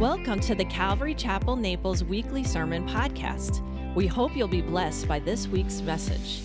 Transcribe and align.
Welcome 0.00 0.40
to 0.40 0.54
the 0.54 0.64
Calvary 0.64 1.14
Chapel 1.14 1.56
Naples 1.56 2.02
weekly 2.02 2.42
sermon 2.42 2.88
podcast. 2.88 3.60
We 3.94 4.06
hope 4.06 4.34
you'll 4.34 4.48
be 4.48 4.62
blessed 4.62 5.06
by 5.06 5.18
this 5.18 5.46
week's 5.46 5.82
message. 5.82 6.40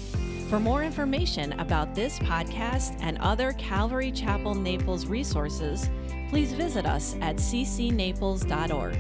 For 0.50 0.60
more 0.60 0.84
information 0.84 1.54
about 1.54 1.96
this 1.96 2.20
podcast 2.20 2.97
and 2.99 3.18
other 3.20 3.54
Calvary 3.54 4.12
Chapel 4.12 4.55
Naples 4.55 5.05
resources, 5.05 5.89
please 6.28 6.52
visit 6.52 6.86
us 6.86 7.15
at 7.21 7.38
ccnaples.org. 7.38 8.97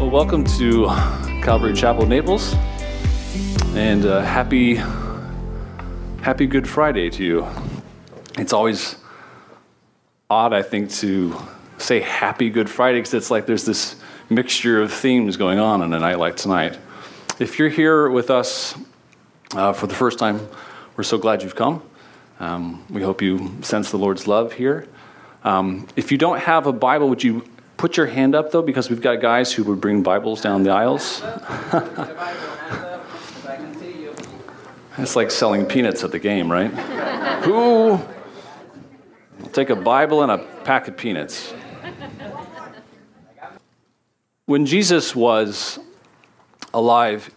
Well, 0.00 0.10
welcome 0.10 0.42
to 0.58 0.86
Calvary 1.44 1.72
Chapel 1.72 2.04
Naples, 2.04 2.52
and 3.76 4.04
uh, 4.04 4.22
happy, 4.22 4.74
happy 6.20 6.48
Good 6.48 6.68
Friday 6.68 7.10
to 7.10 7.24
you. 7.24 7.46
It's 8.36 8.52
always 8.52 8.96
odd, 10.32 10.54
I 10.54 10.62
think, 10.62 10.90
to 10.92 11.36
say 11.76 12.00
Happy 12.00 12.48
Good 12.48 12.70
Friday 12.70 12.98
because 12.98 13.12
it's 13.12 13.30
like 13.30 13.44
there's 13.44 13.66
this 13.66 13.96
mixture 14.30 14.80
of 14.80 14.90
themes 14.90 15.36
going 15.36 15.58
on 15.58 15.82
on 15.82 15.92
a 15.92 15.98
night 15.98 16.18
like 16.18 16.36
tonight. 16.36 16.78
If 17.38 17.58
you're 17.58 17.68
here 17.68 18.08
with 18.08 18.30
us 18.30 18.74
uh, 19.54 19.74
for 19.74 19.86
the 19.86 19.94
first 19.94 20.18
time, 20.18 20.48
we're 20.96 21.04
so 21.04 21.18
glad 21.18 21.42
you've 21.42 21.54
come. 21.54 21.82
Um, 22.40 22.82
we 22.88 23.02
hope 23.02 23.20
you 23.20 23.58
sense 23.60 23.90
the 23.90 23.98
Lord's 23.98 24.26
love 24.26 24.54
here. 24.54 24.88
Um, 25.44 25.86
if 25.96 26.10
you 26.10 26.16
don't 26.16 26.38
have 26.38 26.66
a 26.66 26.72
Bible, 26.72 27.10
would 27.10 27.22
you 27.22 27.44
put 27.76 27.98
your 27.98 28.06
hand 28.06 28.34
up 28.34 28.52
though? 28.52 28.62
Because 28.62 28.88
we've 28.88 29.02
got 29.02 29.20
guys 29.20 29.52
who 29.52 29.64
would 29.64 29.82
bring 29.82 30.02
Bibles 30.02 30.40
down 30.40 30.62
the 30.62 30.70
aisles. 30.70 31.20
it's 34.96 35.14
like 35.14 35.30
selling 35.30 35.66
peanuts 35.66 36.02
at 36.02 36.10
the 36.10 36.18
game, 36.18 36.50
right? 36.50 36.70
who 37.44 38.00
Take 39.52 39.68
a 39.68 39.76
Bible 39.76 40.22
and 40.22 40.32
a 40.32 40.38
pack 40.64 40.88
of 40.88 40.96
peanuts. 40.96 41.52
When 44.46 44.64
Jesus 44.64 45.14
was 45.14 45.78
alive 46.72 47.30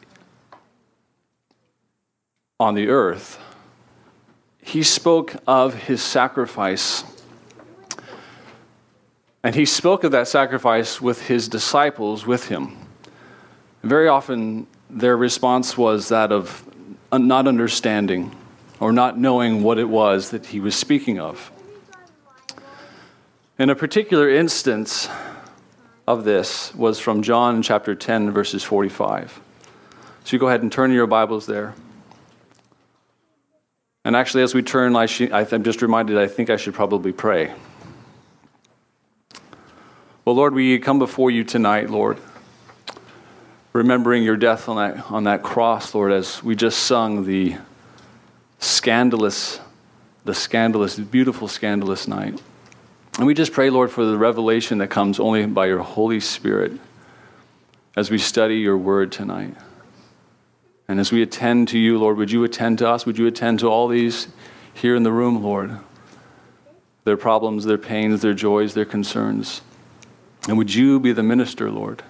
on 2.57 2.73
the 2.73 2.87
earth, 2.87 3.37
he 4.61 4.81
spoke 4.81 5.35
of 5.45 5.73
his 5.73 6.01
sacrifice. 6.01 7.03
And 9.43 9.53
he 9.53 9.65
spoke 9.65 10.05
of 10.05 10.13
that 10.13 10.29
sacrifice 10.29 11.01
with 11.01 11.27
his 11.27 11.49
disciples 11.49 12.25
with 12.25 12.47
him. 12.47 12.77
Very 13.83 14.07
often, 14.07 14.67
their 14.89 15.17
response 15.17 15.77
was 15.77 16.07
that 16.09 16.31
of 16.31 16.63
not 17.11 17.45
understanding 17.45 18.33
or 18.79 18.93
not 18.93 19.19
knowing 19.19 19.63
what 19.63 19.77
it 19.77 19.89
was 19.89 20.29
that 20.29 20.45
he 20.47 20.61
was 20.61 20.75
speaking 20.75 21.19
of. 21.19 21.51
And 23.57 23.71
a 23.71 23.75
particular 23.75 24.29
instance 24.29 25.07
of 26.05 26.25
this 26.25 26.75
was 26.75 26.99
from 26.99 27.21
John 27.21 27.61
chapter 27.61 27.95
10, 27.95 28.31
verses 28.31 28.63
45. 28.63 29.39
So 30.25 30.35
you 30.35 30.39
go 30.39 30.47
ahead 30.47 30.61
and 30.61 30.69
turn 30.69 30.91
your 30.91 31.07
Bibles 31.07 31.45
there. 31.45 31.73
And 34.03 34.13
actually, 34.13 34.43
as 34.43 34.53
we 34.53 34.61
turn, 34.61 34.93
I 34.95 35.07
am 35.51 35.63
just 35.63 35.81
reminded 35.81 36.17
I 36.17 36.27
think 36.27 36.49
I 36.49 36.57
should 36.57 36.73
probably 36.73 37.13
pray. 37.13 37.53
Well, 40.25 40.35
Lord, 40.35 40.53
we 40.53 40.77
come 40.79 40.99
before 40.99 41.31
you 41.31 41.45
tonight, 41.45 41.89
Lord, 41.89 42.17
remembering 43.71 44.23
your 44.23 44.35
death 44.35 44.67
on 44.67 44.75
that, 44.75 45.11
on 45.11 45.23
that 45.23 45.43
cross, 45.43 45.95
Lord, 45.95 46.11
as 46.11 46.43
we 46.43 46.55
just 46.55 46.79
sung 46.79 47.25
the 47.25 47.55
scandalous, 48.59 49.61
the 50.25 50.33
scandalous, 50.33 50.99
beautiful, 50.99 51.47
scandalous 51.47 52.05
night. 52.07 52.41
And 53.17 53.25
we 53.25 53.33
just 53.33 53.53
pray, 53.53 53.69
Lord, 53.69 53.91
for 53.91 54.03
the 54.03 54.17
revelation 54.17 54.79
that 54.79 54.89
comes 54.89 55.19
only 55.19 55.45
by 55.45 55.67
your 55.67 55.79
Holy 55.79 56.19
Spirit 56.19 56.73
as 57.95 58.11
we 58.11 58.17
study 58.17 58.57
your 58.57 58.77
word 58.77 59.11
tonight. 59.11 59.55
And 60.87 60.99
as 60.99 61.13
we 61.13 61.21
attend 61.21 61.69
to 61.69 61.79
you, 61.79 61.97
Lord, 61.97 62.17
would 62.17 62.29
you 62.29 62.43
attend 62.43 62.79
to 62.79 62.89
us? 62.89 63.05
Would 63.05 63.17
you 63.17 63.25
attend 63.25 63.59
to 63.59 63.67
all 63.67 63.87
these 63.87 64.27
here 64.73 64.95
in 64.95 65.03
the 65.03 65.13
room, 65.13 65.41
Lord? 65.41 65.79
Their 67.05 67.15
problems, 67.15 67.63
their 67.63 67.77
pains, 67.77 68.21
their 68.21 68.33
joys, 68.33 68.73
their 68.73 68.85
concerns. 68.85 69.61
And 70.49 70.57
would 70.57 70.73
you 70.73 70.99
be 70.99 71.13
the 71.13 71.23
minister, 71.23 71.71
Lord? 71.71 72.03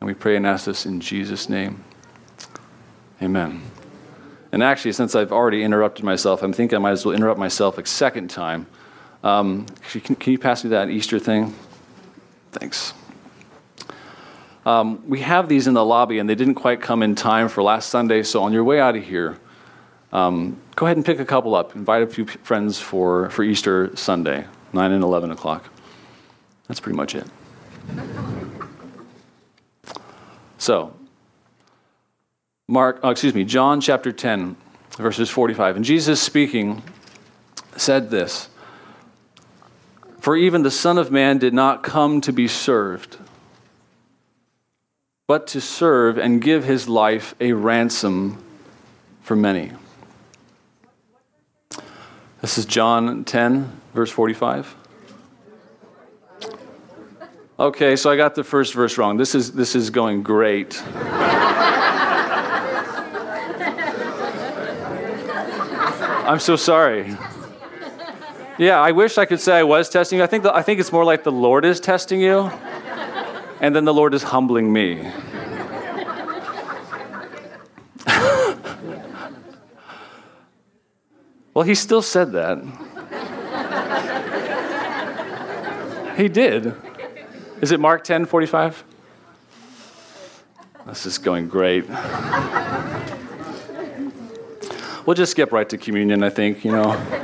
And 0.00 0.08
we 0.08 0.14
pray 0.14 0.36
and 0.36 0.46
ask 0.46 0.64
this 0.66 0.84
in 0.86 1.00
Jesus' 1.00 1.48
name. 1.48 1.84
Amen. 3.22 3.62
And 4.50 4.62
actually, 4.62 4.92
since 4.92 5.14
I've 5.14 5.32
already 5.32 5.62
interrupted 5.62 6.04
myself, 6.04 6.42
I'm 6.42 6.52
thinking 6.52 6.76
I 6.76 6.80
might 6.80 6.90
as 6.90 7.06
well 7.06 7.14
interrupt 7.14 7.38
myself 7.38 7.78
a 7.78 7.86
second 7.86 8.28
time 8.28 8.66
um, 9.24 9.64
can, 9.90 10.14
can, 10.16 10.32
you 10.32 10.38
pass 10.38 10.62
me 10.64 10.70
that 10.70 10.90
Easter 10.90 11.18
thing? 11.18 11.54
Thanks. 12.52 12.92
Um, 14.66 15.02
we 15.08 15.20
have 15.20 15.48
these 15.48 15.66
in 15.66 15.72
the 15.72 15.84
lobby, 15.84 16.18
and 16.18 16.28
they 16.28 16.34
didn't 16.34 16.56
quite 16.56 16.82
come 16.82 17.02
in 17.02 17.14
time 17.14 17.48
for 17.48 17.62
last 17.62 17.88
Sunday. 17.88 18.22
So 18.22 18.42
on 18.42 18.52
your 18.52 18.64
way 18.64 18.80
out 18.80 18.96
of 18.96 19.02
here, 19.02 19.38
um, 20.12 20.60
go 20.76 20.84
ahead 20.84 20.98
and 20.98 21.06
pick 21.06 21.20
a 21.20 21.24
couple 21.24 21.54
up. 21.54 21.74
Invite 21.74 22.02
a 22.02 22.06
few 22.06 22.26
friends 22.26 22.78
for, 22.78 23.30
for 23.30 23.42
Easter 23.42 23.96
Sunday, 23.96 24.44
9 24.74 24.92
and 24.92 25.02
11 25.02 25.30
o'clock. 25.30 25.70
That's 26.68 26.80
pretty 26.80 26.96
much 26.96 27.14
it. 27.14 27.26
So, 30.58 30.94
Mark, 32.68 33.00
oh, 33.02 33.08
excuse 33.08 33.34
me, 33.34 33.44
John 33.44 33.80
chapter 33.80 34.12
10, 34.12 34.54
verses 34.98 35.30
45. 35.30 35.76
And 35.76 35.84
Jesus 35.84 36.20
speaking 36.20 36.82
said 37.76 38.10
this 38.10 38.50
for 40.24 40.34
even 40.38 40.62
the 40.62 40.70
Son 40.70 40.96
of 40.96 41.10
Man 41.12 41.36
did 41.36 41.52
not 41.52 41.82
come 41.82 42.22
to 42.22 42.32
be 42.32 42.48
served, 42.48 43.18
but 45.26 45.46
to 45.48 45.60
serve 45.60 46.16
and 46.16 46.40
give 46.40 46.64
his 46.64 46.88
life 46.88 47.34
a 47.40 47.52
ransom 47.52 48.42
for 49.20 49.36
many. 49.36 49.70
This 52.40 52.56
is 52.56 52.64
John 52.64 53.26
10, 53.26 53.70
verse 53.92 54.10
45. 54.10 54.74
Okay, 57.58 57.94
so 57.94 58.10
I 58.10 58.16
got 58.16 58.34
the 58.34 58.44
first 58.44 58.72
verse 58.72 58.96
wrong. 58.96 59.18
This 59.18 59.34
is, 59.34 59.52
this 59.52 59.74
is 59.74 59.90
going 59.90 60.22
great. 60.22 60.82
I'm 66.26 66.40
so 66.40 66.56
sorry. 66.56 67.14
Yeah, 68.56 68.80
I 68.80 68.92
wish 68.92 69.18
I 69.18 69.24
could 69.24 69.40
say 69.40 69.58
I 69.58 69.64
was 69.64 69.88
testing 69.88 70.18
you. 70.18 70.24
I 70.24 70.28
think, 70.28 70.44
the, 70.44 70.54
I 70.54 70.62
think 70.62 70.78
it's 70.78 70.92
more 70.92 71.04
like 71.04 71.24
the 71.24 71.32
Lord 71.32 71.64
is 71.64 71.80
testing 71.80 72.20
you, 72.20 72.52
and 73.60 73.74
then 73.74 73.84
the 73.84 73.92
Lord 73.92 74.14
is 74.14 74.22
humbling 74.22 74.72
me. 74.72 75.02
well, 81.52 81.64
he 81.64 81.74
still 81.74 82.00
said 82.00 82.30
that. 82.32 82.58
he 86.16 86.28
did. 86.28 86.76
Is 87.60 87.72
it 87.72 87.80
Mark 87.80 88.04
10 88.04 88.24
45? 88.26 88.84
This 90.86 91.06
is 91.06 91.18
going 91.18 91.48
great. 91.48 91.88
we'll 95.06 95.14
just 95.14 95.32
skip 95.32 95.50
right 95.50 95.68
to 95.70 95.76
communion, 95.76 96.22
I 96.22 96.30
think, 96.30 96.64
you 96.64 96.70
know. 96.70 97.23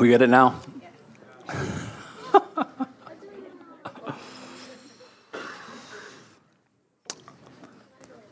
We 0.00 0.08
get 0.08 0.22
it 0.22 0.28
now? 0.28 0.60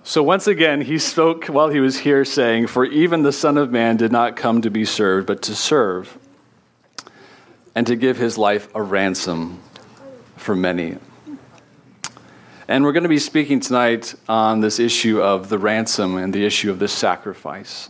so 0.03 0.25
once 0.25 0.49
again, 0.49 0.81
he 0.81 0.99
spoke 0.99 1.47
while 1.47 1.69
he 1.69 1.79
was 1.79 1.99
here, 1.99 2.25
saying, 2.25 2.67
For 2.67 2.85
even 2.85 3.23
the 3.23 3.31
Son 3.31 3.57
of 3.57 3.71
Man 3.71 3.97
did 3.97 4.11
not 4.11 4.35
come 4.35 4.61
to 4.63 4.71
be 4.71 4.85
served, 4.85 5.29
but 5.29 5.41
to 5.43 5.55
serve, 5.55 6.19
and 7.77 7.87
to 7.87 7.95
give 7.95 8.17
his 8.17 8.37
life 8.37 8.69
a 8.75 8.83
ransom 8.83 9.63
for 10.37 10.57
many. 10.57 10.97
And 12.67 12.83
we're 12.83 12.93
going 12.93 13.05
to 13.05 13.09
be 13.09 13.21
speaking 13.21 13.61
tonight 13.61 14.17
on 14.29 14.61
this 14.61 14.81
issue 14.81 15.23
of 15.23 15.49
the 15.49 15.59
ransom 15.59 16.17
and 16.17 16.35
the 16.35 16.45
issue 16.45 16.73
of 16.73 16.81
this 16.81 16.93
sacrifice. 16.93 17.89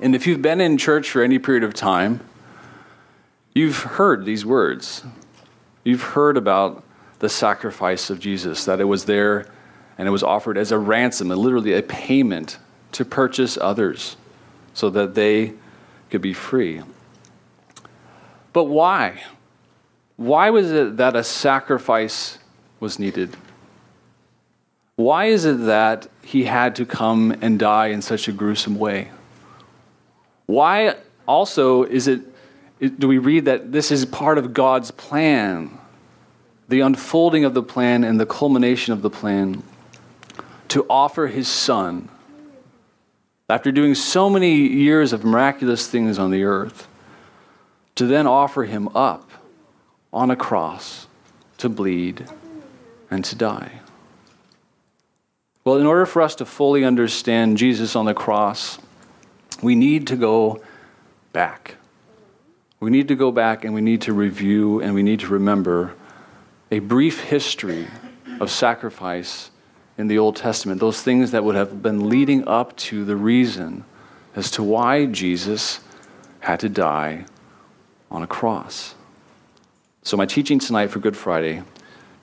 And 0.00 0.16
if 0.16 0.26
you've 0.26 0.42
been 0.42 0.60
in 0.60 0.76
church 0.76 1.10
for 1.10 1.22
any 1.22 1.38
period 1.38 1.62
of 1.62 1.72
time, 1.72 2.20
You've 3.54 3.78
heard 3.78 4.24
these 4.24 4.44
words. 4.44 5.04
You've 5.84 6.02
heard 6.02 6.36
about 6.36 6.82
the 7.20 7.28
sacrifice 7.28 8.10
of 8.10 8.18
Jesus, 8.18 8.64
that 8.64 8.80
it 8.80 8.84
was 8.84 9.04
there 9.04 9.46
and 9.96 10.08
it 10.08 10.10
was 10.10 10.24
offered 10.24 10.58
as 10.58 10.72
a 10.72 10.78
ransom, 10.78 11.30
and 11.30 11.40
literally 11.40 11.72
a 11.72 11.82
payment 11.82 12.58
to 12.90 13.04
purchase 13.04 13.56
others 13.56 14.16
so 14.72 14.90
that 14.90 15.14
they 15.14 15.52
could 16.10 16.20
be 16.20 16.32
free. 16.32 16.82
But 18.52 18.64
why? 18.64 19.22
Why 20.16 20.50
was 20.50 20.72
it 20.72 20.96
that 20.96 21.14
a 21.14 21.22
sacrifice 21.22 22.38
was 22.80 22.98
needed? 22.98 23.36
Why 24.96 25.26
is 25.26 25.44
it 25.44 25.64
that 25.66 26.08
he 26.22 26.44
had 26.44 26.74
to 26.76 26.84
come 26.84 27.36
and 27.40 27.58
die 27.58 27.88
in 27.88 28.02
such 28.02 28.26
a 28.26 28.32
gruesome 28.32 28.78
way? 28.78 29.10
Why 30.46 30.96
also 31.26 31.84
is 31.84 32.08
it, 32.08 32.20
do 32.88 33.08
we 33.08 33.18
read 33.18 33.44
that 33.46 33.72
this 33.72 33.90
is 33.90 34.04
part 34.04 34.38
of 34.38 34.54
God's 34.54 34.90
plan? 34.90 35.78
The 36.68 36.80
unfolding 36.80 37.44
of 37.44 37.54
the 37.54 37.62
plan 37.62 38.04
and 38.04 38.18
the 38.18 38.26
culmination 38.26 38.92
of 38.92 39.02
the 39.02 39.10
plan 39.10 39.62
to 40.68 40.86
offer 40.88 41.26
his 41.26 41.46
son 41.46 42.08
after 43.48 43.70
doing 43.70 43.94
so 43.94 44.30
many 44.30 44.54
years 44.54 45.12
of 45.12 45.24
miraculous 45.24 45.86
things 45.86 46.18
on 46.18 46.30
the 46.30 46.44
earth, 46.44 46.88
to 47.94 48.06
then 48.06 48.26
offer 48.26 48.64
him 48.64 48.88
up 48.96 49.30
on 50.12 50.30
a 50.30 50.36
cross 50.36 51.06
to 51.58 51.68
bleed 51.68 52.26
and 53.10 53.24
to 53.24 53.36
die. 53.36 53.80
Well, 55.64 55.76
in 55.76 55.86
order 55.86 56.06
for 56.06 56.22
us 56.22 56.34
to 56.36 56.44
fully 56.44 56.84
understand 56.84 57.58
Jesus 57.58 57.94
on 57.94 58.06
the 58.06 58.14
cross, 58.14 58.78
we 59.62 59.74
need 59.74 60.06
to 60.08 60.16
go 60.16 60.62
back. 61.32 61.76
We 62.84 62.90
need 62.90 63.08
to 63.08 63.16
go 63.16 63.32
back 63.32 63.64
and 63.64 63.72
we 63.72 63.80
need 63.80 64.02
to 64.02 64.12
review 64.12 64.82
and 64.82 64.92
we 64.92 65.02
need 65.02 65.20
to 65.20 65.28
remember 65.28 65.94
a 66.70 66.80
brief 66.80 67.18
history 67.18 67.86
of 68.40 68.50
sacrifice 68.50 69.50
in 69.96 70.06
the 70.08 70.18
Old 70.18 70.36
Testament, 70.36 70.80
those 70.82 71.00
things 71.00 71.30
that 71.30 71.44
would 71.44 71.54
have 71.54 71.82
been 71.82 72.10
leading 72.10 72.46
up 72.46 72.76
to 72.76 73.06
the 73.06 73.16
reason 73.16 73.86
as 74.36 74.50
to 74.50 74.62
why 74.62 75.06
Jesus 75.06 75.80
had 76.40 76.60
to 76.60 76.68
die 76.68 77.24
on 78.10 78.22
a 78.22 78.26
cross. 78.26 78.94
So, 80.02 80.18
my 80.18 80.26
teaching 80.26 80.58
tonight 80.58 80.88
for 80.88 80.98
Good 80.98 81.16
Friday, 81.16 81.62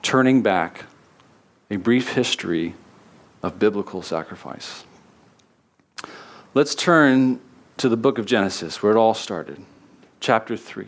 turning 0.00 0.42
back 0.42 0.84
a 1.72 1.76
brief 1.76 2.12
history 2.12 2.76
of 3.42 3.58
biblical 3.58 4.00
sacrifice. 4.00 4.84
Let's 6.54 6.76
turn 6.76 7.40
to 7.78 7.88
the 7.88 7.96
book 7.96 8.18
of 8.18 8.26
Genesis, 8.26 8.80
where 8.80 8.92
it 8.92 8.96
all 8.96 9.14
started, 9.14 9.60
chapter 10.22 10.56
3. 10.56 10.86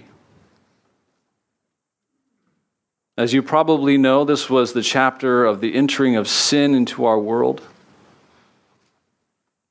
As 3.19 3.35
you 3.35 3.43
probably 3.43 3.99
know, 3.99 4.25
this 4.25 4.49
was 4.49 4.73
the 4.73 4.83
chapter 4.83 5.45
of 5.45 5.61
the 5.61 5.75
entering 5.75 6.17
of 6.17 6.29
sin 6.29 6.75
into 6.75 7.05
our 7.05 7.19
world. 7.19 7.61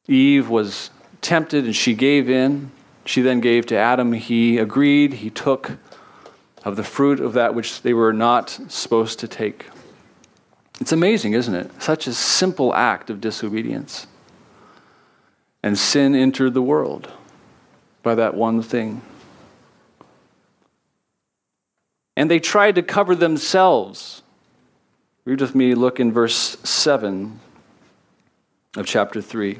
Eve 0.08 0.50
was 0.50 0.90
tempted 1.22 1.64
and 1.64 1.76
she 1.76 1.94
gave 1.94 2.30
in. 2.30 2.72
She 3.06 3.22
then 3.22 3.40
gave 3.40 3.66
to 3.68 3.78
Adam. 3.78 4.12
He 4.12 4.58
agreed. 4.58 5.14
He 5.14 5.30
took 5.30 5.78
of 6.64 6.76
the 6.76 6.84
fruit 6.84 7.20
of 7.20 7.34
that 7.34 7.56
which 7.56 7.82
they 7.82 7.94
were 7.94 8.14
not 8.14 8.50
supposed 8.68 9.20
to 9.20 9.28
take. 9.28 9.66
It's 10.82 10.92
amazing, 10.92 11.34
isn't 11.34 11.56
it? 11.56 11.82
Such 11.82 12.08
a 12.08 12.14
simple 12.14 12.74
act 12.74 13.10
of 13.10 13.22
disobedience. 13.22 14.08
And 15.62 15.78
sin 15.78 16.16
entered 16.16 16.54
the 16.54 16.62
world 16.62 17.10
by 18.02 18.16
that 18.16 18.36
one 18.36 18.62
thing. 18.62 19.02
And 22.16 22.30
they 22.30 22.40
tried 22.40 22.76
to 22.76 22.84
cover 22.84 23.16
themselves. 23.16 24.22
Read 25.26 25.42
with 25.42 25.56
me, 25.56 25.74
look 25.74 26.00
in 26.00 26.12
verse 26.12 26.58
7 26.64 27.40
of 28.76 28.86
chapter 28.86 29.22
3. 29.22 29.60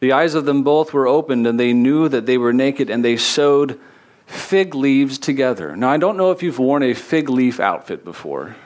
The 0.00 0.12
eyes 0.12 0.34
of 0.34 0.44
them 0.44 0.62
both 0.62 0.92
were 0.92 1.08
opened, 1.08 1.46
and 1.46 1.58
they 1.58 1.72
knew 1.72 2.08
that 2.08 2.26
they 2.26 2.38
were 2.38 2.52
naked, 2.52 2.90
and 2.90 3.04
they 3.04 3.16
sewed 3.16 3.80
fig 4.26 4.74
leaves 4.74 5.18
together. 5.18 5.74
Now, 5.74 5.90
I 5.90 5.96
don't 5.96 6.16
know 6.16 6.30
if 6.30 6.42
you've 6.42 6.58
worn 6.58 6.82
a 6.82 6.94
fig 6.94 7.28
leaf 7.28 7.58
outfit 7.58 8.04
before, 8.04 8.56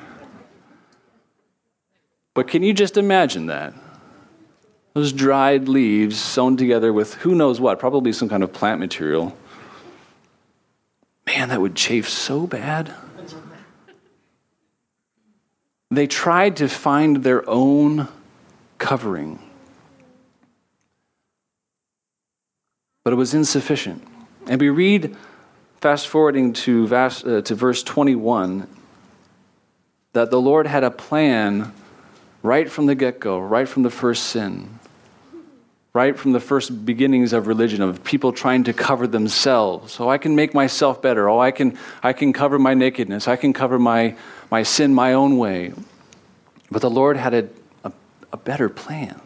but 2.34 2.48
can 2.48 2.62
you 2.62 2.72
just 2.72 2.96
imagine 2.96 3.46
that? 3.46 3.74
Those 4.94 5.12
dried 5.12 5.68
leaves 5.68 6.18
sewn 6.18 6.56
together 6.56 6.92
with 6.92 7.14
who 7.14 7.34
knows 7.34 7.60
what, 7.60 7.78
probably 7.78 8.12
some 8.12 8.28
kind 8.28 8.42
of 8.42 8.52
plant 8.52 8.80
material. 8.80 9.36
Man, 11.36 11.50
that 11.50 11.60
would 11.60 11.76
chafe 11.76 12.08
so 12.08 12.48
bad. 12.48 12.92
They 15.92 16.08
tried 16.08 16.56
to 16.56 16.68
find 16.68 17.22
their 17.22 17.48
own 17.48 18.08
covering, 18.78 19.38
but 23.04 23.12
it 23.12 23.16
was 23.16 23.32
insufficient. 23.32 24.04
And 24.48 24.60
we 24.60 24.70
read, 24.70 25.16
fast 25.80 26.08
forwarding 26.08 26.52
to, 26.64 26.88
vast, 26.88 27.24
uh, 27.24 27.42
to 27.42 27.54
verse 27.54 27.84
21, 27.84 28.66
that 30.14 30.32
the 30.32 30.40
Lord 30.40 30.66
had 30.66 30.82
a 30.82 30.90
plan 30.90 31.72
right 32.42 32.68
from 32.68 32.86
the 32.86 32.96
get 32.96 33.20
go, 33.20 33.38
right 33.38 33.68
from 33.68 33.84
the 33.84 33.90
first 33.90 34.24
sin 34.24 34.79
right 35.92 36.16
from 36.18 36.32
the 36.32 36.40
first 36.40 36.84
beginnings 36.86 37.32
of 37.32 37.46
religion 37.46 37.82
of 37.82 38.04
people 38.04 38.32
trying 38.32 38.64
to 38.64 38.72
cover 38.72 39.06
themselves. 39.06 39.98
Oh 39.98 40.08
i 40.08 40.18
can 40.18 40.36
make 40.36 40.54
myself 40.54 41.02
better. 41.02 41.28
Oh 41.28 41.40
i 41.40 41.50
can 41.50 41.76
i 42.02 42.12
can 42.12 42.32
cover 42.32 42.58
my 42.58 42.74
nakedness. 42.74 43.26
I 43.26 43.36
can 43.36 43.52
cover 43.52 43.78
my 43.78 44.16
my 44.50 44.62
sin 44.62 44.94
my 44.94 45.12
own 45.12 45.36
way. 45.36 45.72
But 46.70 46.82
the 46.82 46.90
lord 46.90 47.16
had 47.16 47.34
a, 47.34 47.48
a, 47.84 47.92
a 48.32 48.36
better 48.36 48.68
plan. 48.68 49.20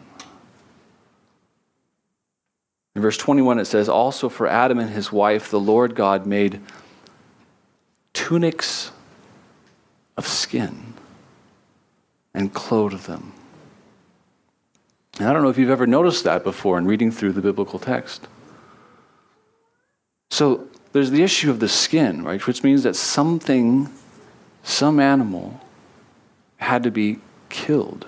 In 2.95 3.01
verse 3.01 3.17
21 3.17 3.59
it 3.59 3.65
says 3.65 3.89
also 3.89 4.29
for 4.29 4.47
adam 4.47 4.79
and 4.79 4.89
his 4.89 5.11
wife 5.11 5.51
the 5.51 5.59
lord 5.59 5.95
god 5.95 6.25
made 6.25 6.61
tunics 8.13 8.91
of 10.17 10.25
skin 10.25 10.93
and 12.33 12.53
clothed 12.53 13.05
them 13.05 13.34
and 15.19 15.27
I 15.29 15.33
don't 15.33 15.43
know 15.43 15.49
if 15.49 15.57
you've 15.57 15.69
ever 15.69 15.87
noticed 15.87 16.23
that 16.25 16.43
before 16.43 16.77
in 16.77 16.85
reading 16.85 17.11
through 17.11 17.33
the 17.33 17.41
biblical 17.41 17.79
text. 17.79 18.27
So 20.29 20.67
there's 20.91 21.11
the 21.11 21.23
issue 21.23 21.49
of 21.49 21.59
the 21.59 21.69
skin, 21.69 22.23
right? 22.23 22.45
Which 22.45 22.63
means 22.63 22.83
that 22.83 22.95
something, 22.95 23.89
some 24.63 24.99
animal, 24.99 25.61
had 26.57 26.83
to 26.83 26.91
be 26.91 27.19
killed. 27.49 28.05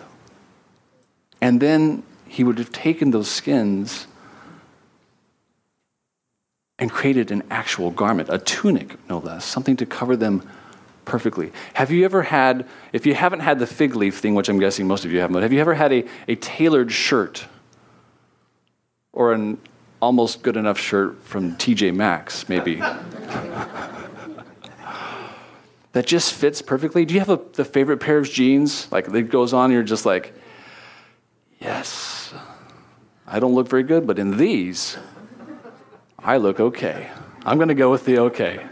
And 1.39 1.62
then 1.62 2.04
he 2.27 2.44
would 2.44 2.57
have 2.57 2.71
taken 2.71 3.12
those 3.12 3.30
skins 3.30 4.07
and 6.80 6.92
created 6.92 7.31
an 7.31 7.44
actual 7.50 7.89
garment, 7.92 8.30
a 8.30 8.38
tunic, 8.38 8.98
no 9.09 9.19
less, 9.19 9.45
something 9.45 9.77
to 9.77 9.86
cover 9.86 10.15
them 10.15 10.48
perfectly. 11.07 11.51
Have 11.74 11.89
you 11.89 12.06
ever 12.06 12.21
had, 12.21 12.68
if 12.92 13.06
you 13.06 13.15
haven't 13.15 13.39
had 13.39 13.57
the 13.59 13.65
fig 13.65 13.95
leaf 13.95 14.19
thing, 14.19 14.36
which 14.36 14.50
I'm 14.50 14.59
guessing 14.59 14.86
most 14.86 15.06
of 15.06 15.12
you 15.12 15.19
haven't, 15.19 15.33
but 15.33 15.42
have 15.42 15.54
you 15.54 15.62
ever 15.62 15.74
had 15.74 15.92
a, 15.92 16.04
a 16.27 16.36
tailored 16.36 16.92
shirt 16.92 17.45
or 19.13 19.33
an 19.33 19.57
almost 20.01 20.44
good 20.44 20.57
enough 20.57 20.77
shirt 20.77 21.24
from 21.24 21.56
TJ 21.56 21.95
Maxx, 21.95 22.47
maybe? 22.49 22.76
that 25.94 26.06
just 26.06 26.33
fits 26.33 26.61
perfectly? 26.61 27.06
Do 27.06 27.14
you 27.14 27.21
have 27.21 27.30
a, 27.30 27.40
the 27.54 27.66
favorite 27.66 27.99
pair 27.99 28.18
of 28.18 28.30
jeans? 28.30 28.92
Like 28.92 29.07
it 29.07 29.30
goes 29.30 29.54
on, 29.54 29.71
you're 29.71 29.83
just 29.83 30.06
like, 30.06 30.33
yes, 31.59 32.33
I 33.26 33.40
don't 33.40 33.56
look 33.56 33.69
very 33.69 33.83
good, 33.83 34.06
but 34.06 34.19
in 34.19 34.35
these, 34.37 34.97
I 36.19 36.35
look 36.35 36.59
okay. 36.59 37.09
I'm 37.45 37.57
going 37.57 37.69
to 37.69 37.76
go 37.76 37.90
with 37.90 38.04
the 38.04 38.19
okay 38.19 38.68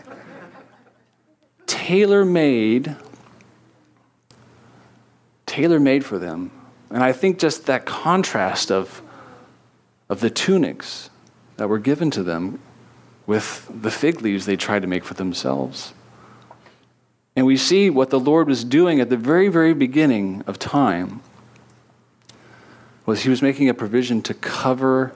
tailor 1.67 2.25
made, 2.25 2.95
tailor 5.45 5.79
made 5.79 6.05
for 6.05 6.19
them. 6.19 6.51
And 6.89 7.03
I 7.03 7.12
think 7.12 7.39
just 7.39 7.65
that 7.65 7.86
contrast 7.86 8.72
of, 8.72 9.01
of 10.10 10.19
the 10.19 10.29
tunics 10.29 11.10
that 11.57 11.67
were 11.67 11.79
given 11.79 12.12
to 12.12 12.24
them 12.24 12.60
with 13.25 13.69
the 13.81 13.91
fig 13.91 14.22
leaves 14.22 14.45
they 14.45 14.55
tried 14.55 14.81
to 14.81 14.88
make 14.88 15.03
for 15.03 15.13
themselves. 15.15 15.93
And 17.36 17.45
we 17.45 17.57
see 17.57 17.89
what 17.89 18.12
the 18.12 18.19
Lord 18.19 18.48
was 18.48 18.63
doing 18.63 19.00
at 19.01 19.10
the 19.10 19.17
very, 19.17 19.50
very 19.50 19.74
beginning 19.74 20.43
of 20.48 20.57
time 20.57 21.22
was 23.05 23.22
he 23.22 23.29
was 23.29 23.41
making 23.41 23.69
a 23.69 23.74
provision 23.74 24.22
to 24.24 24.34
cover 24.34 25.13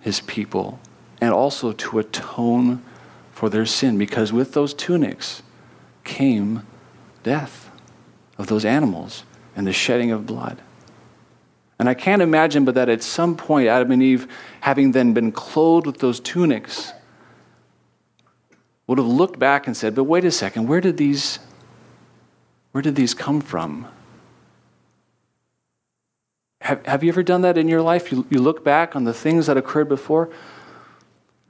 his 0.00 0.20
people 0.20 0.78
and 1.20 1.32
also 1.32 1.72
to 1.72 1.98
atone 1.98 2.82
for 3.32 3.48
their 3.48 3.66
sin 3.66 3.98
because 3.98 4.32
with 4.32 4.52
those 4.52 4.74
tunics 4.74 5.42
came 6.06 6.66
death 7.22 7.70
of 8.38 8.46
those 8.46 8.64
animals 8.64 9.24
and 9.54 9.66
the 9.66 9.72
shedding 9.72 10.12
of 10.12 10.24
blood. 10.24 10.62
And 11.78 11.88
I 11.88 11.94
can't 11.94 12.22
imagine 12.22 12.64
but 12.64 12.74
that 12.76 12.88
at 12.88 13.02
some 13.02 13.36
point, 13.36 13.68
Adam 13.68 13.90
and 13.90 14.02
Eve, 14.02 14.26
having 14.60 14.92
then 14.92 15.12
been 15.12 15.32
clothed 15.32 15.86
with 15.86 15.98
those 15.98 16.20
tunics, 16.20 16.92
would 18.86 18.98
have 18.98 19.06
looked 19.06 19.38
back 19.38 19.66
and 19.66 19.76
said, 19.76 19.94
But 19.94 20.04
wait 20.04 20.24
a 20.24 20.30
second, 20.30 20.68
where 20.68 20.80
did 20.80 20.96
these, 20.96 21.38
where 22.72 22.80
did 22.80 22.94
these 22.94 23.12
come 23.12 23.40
from? 23.40 23.88
Have, 26.62 26.84
have 26.86 27.04
you 27.04 27.10
ever 27.10 27.22
done 27.22 27.42
that 27.42 27.58
in 27.58 27.68
your 27.68 27.82
life? 27.82 28.10
You, 28.10 28.26
you 28.30 28.40
look 28.40 28.64
back 28.64 28.96
on 28.96 29.04
the 29.04 29.12
things 29.12 29.46
that 29.46 29.56
occurred 29.56 29.88
before. 29.88 30.30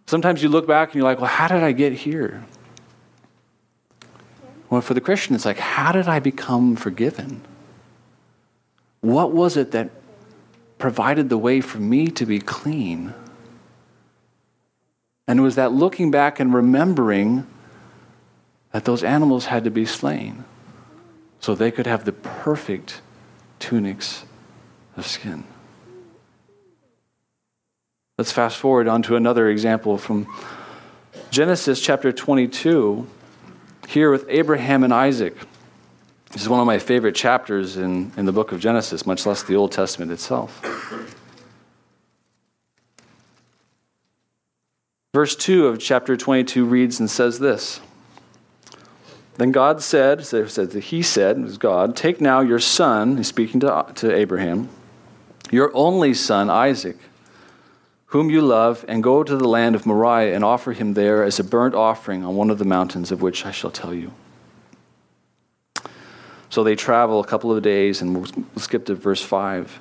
Sometimes 0.06 0.42
you 0.42 0.48
look 0.48 0.66
back 0.66 0.88
and 0.88 0.96
you're 0.96 1.04
like, 1.04 1.20
Well, 1.20 1.30
how 1.30 1.46
did 1.46 1.62
I 1.62 1.72
get 1.72 1.92
here? 1.92 2.44
Well, 4.68 4.80
for 4.80 4.94
the 4.94 5.00
Christian, 5.00 5.34
it's 5.34 5.44
like, 5.44 5.58
how 5.58 5.92
did 5.92 6.08
I 6.08 6.18
become 6.18 6.76
forgiven? 6.76 7.42
What 9.00 9.32
was 9.32 9.56
it 9.56 9.70
that 9.70 9.90
provided 10.78 11.28
the 11.28 11.38
way 11.38 11.60
for 11.60 11.78
me 11.78 12.08
to 12.08 12.26
be 12.26 12.40
clean? 12.40 13.14
And 15.28 15.40
it 15.40 15.42
was 15.42 15.54
that 15.54 15.72
looking 15.72 16.10
back 16.10 16.40
and 16.40 16.52
remembering 16.52 17.46
that 18.72 18.84
those 18.84 19.04
animals 19.04 19.46
had 19.46 19.64
to 19.64 19.70
be 19.70 19.86
slain 19.86 20.44
so 21.40 21.54
they 21.54 21.70
could 21.70 21.86
have 21.86 22.04
the 22.04 22.12
perfect 22.12 23.00
tunics 23.58 24.24
of 24.96 25.06
skin. 25.06 25.44
Let's 28.18 28.32
fast 28.32 28.56
forward 28.56 28.88
on 28.88 29.02
to 29.02 29.16
another 29.16 29.48
example 29.48 29.98
from 29.98 30.26
Genesis 31.30 31.80
chapter 31.80 32.12
22, 32.12 33.06
here 33.86 34.10
with 34.10 34.26
Abraham 34.28 34.84
and 34.84 34.92
Isaac. 34.92 35.36
This 36.30 36.42
is 36.42 36.48
one 36.48 36.60
of 36.60 36.66
my 36.66 36.78
favorite 36.78 37.14
chapters 37.14 37.76
in, 37.76 38.12
in 38.16 38.26
the 38.26 38.32
book 38.32 38.52
of 38.52 38.60
Genesis, 38.60 39.06
much 39.06 39.24
less 39.26 39.42
the 39.42 39.56
Old 39.56 39.72
Testament 39.72 40.10
itself. 40.12 40.60
Verse 45.14 45.34
2 45.34 45.66
of 45.66 45.78
chapter 45.78 46.16
22 46.16 46.66
reads 46.66 47.00
and 47.00 47.10
says 47.10 47.38
this 47.38 47.80
Then 49.36 49.50
God 49.50 49.80
said, 49.82 50.26
so 50.26 50.44
He 50.44 51.02
said, 51.02 51.38
it 51.38 51.42
was 51.42 51.56
God, 51.56 51.96
take 51.96 52.20
now 52.20 52.40
your 52.40 52.58
son, 52.58 53.16
he's 53.16 53.28
speaking 53.28 53.60
to, 53.60 53.86
to 53.94 54.14
Abraham, 54.14 54.68
your 55.50 55.70
only 55.74 56.12
son, 56.12 56.50
Isaac 56.50 56.98
whom 58.06 58.30
you 58.30 58.40
love, 58.40 58.84
and 58.88 59.02
go 59.02 59.24
to 59.24 59.36
the 59.36 59.48
land 59.48 59.74
of 59.74 59.84
Moriah 59.84 60.34
and 60.34 60.44
offer 60.44 60.72
him 60.72 60.94
there 60.94 61.24
as 61.24 61.40
a 61.40 61.44
burnt 61.44 61.74
offering 61.74 62.24
on 62.24 62.36
one 62.36 62.50
of 62.50 62.58
the 62.58 62.64
mountains 62.64 63.10
of 63.10 63.20
which 63.20 63.44
I 63.44 63.50
shall 63.50 63.70
tell 63.70 63.92
you. 63.92 64.12
So 66.48 66.62
they 66.62 66.76
travel 66.76 67.20
a 67.20 67.26
couple 67.26 67.54
of 67.54 67.62
days, 67.62 68.00
and 68.00 68.16
we'll 68.16 68.46
skip 68.56 68.86
to 68.86 68.94
verse 68.94 69.22
5. 69.22 69.80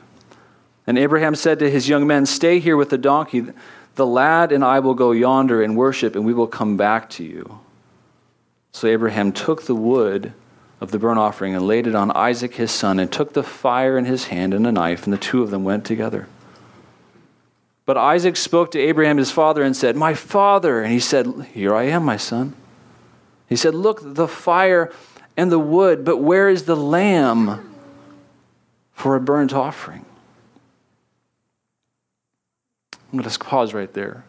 And 0.87 0.97
Abraham 0.97 1.35
said 1.35 1.59
to 1.59 1.69
his 1.69 1.87
young 1.87 2.07
men, 2.07 2.25
Stay 2.25 2.59
here 2.59 2.75
with 2.75 2.89
the 2.89 2.97
donkey. 2.97 3.45
The 3.95 4.05
lad 4.05 4.51
and 4.51 4.63
I 4.63 4.79
will 4.79 4.95
go 4.95 5.11
yonder 5.11 5.61
and 5.61 5.77
worship, 5.77 6.15
and 6.15 6.25
we 6.25 6.33
will 6.33 6.47
come 6.47 6.77
back 6.77 7.09
to 7.11 7.23
you. 7.23 7.59
So 8.71 8.87
Abraham 8.87 9.31
took 9.31 9.63
the 9.63 9.75
wood 9.75 10.33
of 10.81 10.91
the 10.91 10.99
burnt 10.99 11.19
offering 11.19 11.55
and 11.55 11.65
laid 11.65 11.87
it 11.87 11.95
on 11.95 12.11
Isaac 12.11 12.55
his 12.55 12.71
son, 12.71 12.99
and 12.99 13.11
took 13.11 13.33
the 13.33 13.43
fire 13.43 13.97
in 13.97 14.05
his 14.05 14.25
hand 14.25 14.53
and 14.53 14.67
a 14.67 14.71
knife, 14.71 15.05
and 15.05 15.13
the 15.13 15.17
two 15.17 15.43
of 15.43 15.51
them 15.51 15.63
went 15.63 15.85
together. 15.85 16.27
But 17.85 17.97
Isaac 17.97 18.35
spoke 18.35 18.71
to 18.71 18.79
Abraham 18.79 19.17
his 19.17 19.29
father 19.29 19.61
and 19.61 19.77
said, 19.77 19.95
My 19.95 20.15
father. 20.15 20.81
And 20.81 20.91
he 20.91 20.99
said, 20.99 21.27
Here 21.53 21.75
I 21.75 21.83
am, 21.83 22.03
my 22.03 22.17
son. 22.17 22.55
He 23.47 23.55
said, 23.55 23.75
Look, 23.75 23.99
the 24.01 24.27
fire 24.27 24.91
and 25.37 25.51
the 25.51 25.59
wood, 25.59 26.03
but 26.03 26.17
where 26.17 26.49
is 26.49 26.63
the 26.63 26.75
lamb 26.75 27.75
for 28.91 29.15
a 29.15 29.21
burnt 29.21 29.53
offering? 29.53 30.05
I'm 32.93 33.19
going 33.19 33.29
to 33.29 33.39
pause 33.39 33.73
right 33.73 33.93
there. 33.93 34.25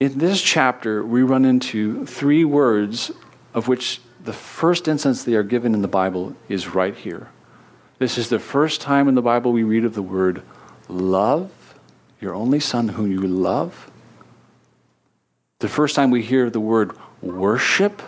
In 0.00 0.18
this 0.18 0.40
chapter, 0.42 1.04
we 1.04 1.22
run 1.22 1.44
into 1.44 2.04
three 2.06 2.44
words 2.44 3.10
of 3.54 3.66
which 3.68 4.00
the 4.22 4.32
first 4.32 4.86
instance 4.86 5.24
they 5.24 5.34
are 5.34 5.42
given 5.42 5.74
in 5.74 5.82
the 5.82 5.88
Bible 5.88 6.36
is 6.48 6.68
right 6.68 6.94
here. 6.94 7.28
This 7.98 8.18
is 8.18 8.28
the 8.28 8.38
first 8.38 8.80
time 8.80 9.08
in 9.08 9.14
the 9.14 9.22
Bible 9.22 9.50
we 9.50 9.64
read 9.64 9.84
of 9.84 9.94
the 9.94 10.02
word 10.02 10.42
love, 10.88 11.50
your 12.20 12.34
only 12.34 12.60
son 12.60 12.88
whom 12.88 13.10
you 13.10 13.20
love. 13.20 13.90
The 15.60 15.68
first 15.68 15.94
time 15.94 16.10
we 16.10 16.22
hear 16.22 16.50
the 16.50 16.60
word 16.60 16.92
worship, 17.20 18.02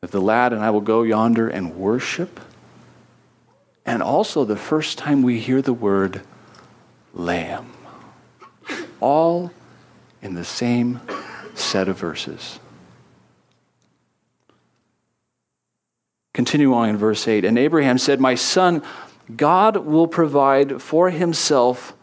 that 0.00 0.10
the 0.10 0.20
lad 0.20 0.52
and 0.52 0.62
I 0.62 0.70
will 0.70 0.80
go 0.80 1.02
yonder 1.02 1.48
and 1.48 1.76
worship. 1.76 2.40
And 3.84 4.02
also 4.02 4.44
the 4.44 4.56
first 4.56 4.98
time 4.98 5.22
we 5.22 5.40
hear 5.40 5.60
the 5.62 5.72
word 5.72 6.22
lamb. 7.12 7.72
All 9.00 9.52
in 10.22 10.34
the 10.34 10.44
same 10.44 11.00
set 11.54 11.88
of 11.88 11.98
verses. 11.98 12.58
Continue 16.32 16.72
on 16.74 16.88
in 16.88 16.96
verse 16.96 17.26
8. 17.26 17.44
And 17.44 17.58
Abraham 17.58 17.98
said, 17.98 18.20
My 18.20 18.34
son, 18.34 18.82
God 19.36 19.78
will 19.78 20.06
provide 20.06 20.80
for 20.80 21.10
himself 21.10 21.94